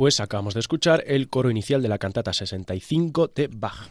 Pues 0.00 0.18
acabamos 0.18 0.54
de 0.54 0.60
escuchar 0.60 1.04
el 1.06 1.28
coro 1.28 1.50
inicial 1.50 1.82
de 1.82 1.88
la 1.90 1.98
cantata 1.98 2.32
65 2.32 3.32
de 3.34 3.50
Bach. 3.52 3.90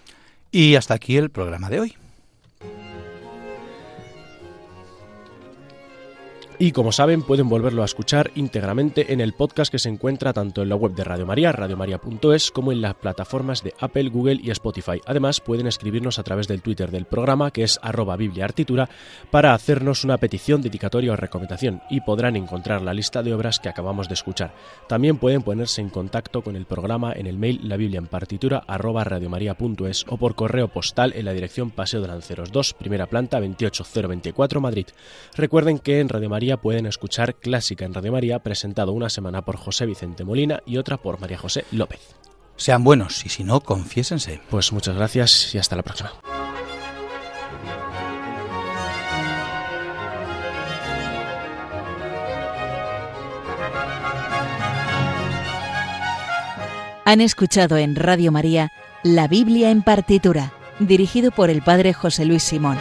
Y 0.52 0.74
hasta 0.74 0.96
aquí 0.96 1.18
el 1.18 1.30
programa 1.30 1.70
de 1.70 1.82
hoy. 1.82 1.96
Y 6.62 6.74
como 6.74 6.92
saben, 6.92 7.22
pueden 7.22 7.48
volverlo 7.48 7.84
a 7.84 7.86
escuchar 7.86 8.32
íntegramente 8.36 9.14
en 9.14 9.22
el 9.22 9.32
podcast 9.32 9.72
que 9.72 9.80
se 9.80 9.88
encuentra 9.88 10.34
tanto 10.34 10.62
en 10.62 10.68
la 10.68 10.76
web 10.76 10.94
de 10.94 11.06
Radio 11.06 11.26
María, 11.26 11.54
radiomaria.es, 11.54 12.52
como 12.52 12.74
en 12.74 12.82
las 12.82 12.96
plataformas 12.96 13.64
de 13.64 13.74
Apple, 13.80 14.10
Google 14.10 14.42
y 14.44 14.52
Spotify. 14.52 15.00
Además, 15.06 15.40
pueden 15.40 15.68
escribirnos 15.68 16.20
a 16.20 16.24
través 16.24 16.50
del 16.50 16.62
Twitter 16.62 16.92
del 16.92 17.06
programa, 17.06 17.52
que 17.52 17.64
es 17.64 17.80
arroba 17.82 18.18
bibliaartitura, 18.18 18.90
para 19.32 19.54
hacernos 19.54 20.04
una 20.04 20.18
petición, 20.18 20.62
dedicatoria 20.62 21.14
o 21.14 21.16
recomendación, 21.16 21.82
y 21.90 22.02
podrán 22.02 22.36
encontrar 22.36 22.82
la 22.82 22.94
lista 22.94 23.24
de 23.24 23.34
obras 23.34 23.60
que 23.62 23.70
acabamos 23.70 24.10
de 24.10 24.16
escuchar. 24.16 24.54
También 24.90 25.18
pueden 25.18 25.44
ponerse 25.44 25.80
en 25.80 25.90
contacto 25.90 26.42
con 26.42 26.58
el 26.58 26.66
programa 26.66 27.14
en 27.14 27.28
el 27.28 27.38
mail 27.38 27.62
la 27.64 27.78
biblia 27.78 28.00
en 28.00 28.08
partitura 28.08 28.66
arroba 28.68 29.06
radiomaria.es 29.06 30.06
o 30.10 30.18
por 30.18 30.36
correo 30.36 30.68
postal 30.68 31.14
en 31.16 31.24
la 31.24 31.32
dirección 31.32 31.72
Paseo 31.72 32.02
de 32.02 32.10
Lanceros 32.10 32.52
2, 32.52 32.74
primera 32.74 33.06
planta 33.06 33.40
28024 33.40 34.60
Madrid. 34.60 34.88
Recuerden 35.38 35.80
que 35.80 36.02
en 36.02 36.10
Radio 36.10 36.30
María 36.50 36.64
pueden 36.64 36.88
escuchar 36.88 37.36
Clásica 37.36 37.86
en 37.86 37.94
Radio 37.94 38.12
María, 38.12 38.40
presentado 38.40 38.92
una 38.92 39.10
semana 39.10 39.46
por 39.46 39.56
José 39.56 39.86
Vicente 39.86 40.24
Molina 40.24 40.64
y 40.66 40.78
otra 40.78 40.98
por 40.98 41.20
María 41.20 41.38
José 41.38 41.64
López. 41.72 42.00
Sean 42.56 42.84
buenos 42.84 43.24
y 43.24 43.30
si 43.30 43.44
no, 43.44 43.60
confiésense. 43.60 44.42
Pues 44.50 44.74
muchas 44.74 44.96
gracias 44.96 45.54
y 45.54 45.60
hasta 45.60 45.76
la 45.76 45.84
próxima. 45.84 46.12
Han 57.06 57.22
escuchado 57.22 57.78
en 57.78 57.96
Radio 57.96 58.32
María 58.32 58.72
La 59.04 59.28
Biblia 59.28 59.70
en 59.70 59.84
partitura, 59.84 60.52
dirigido 60.80 61.30
por 61.30 61.52
el 61.52 61.62
Padre 61.62 61.94
José 61.94 62.26
Luis 62.26 62.42
Simón. 62.42 62.80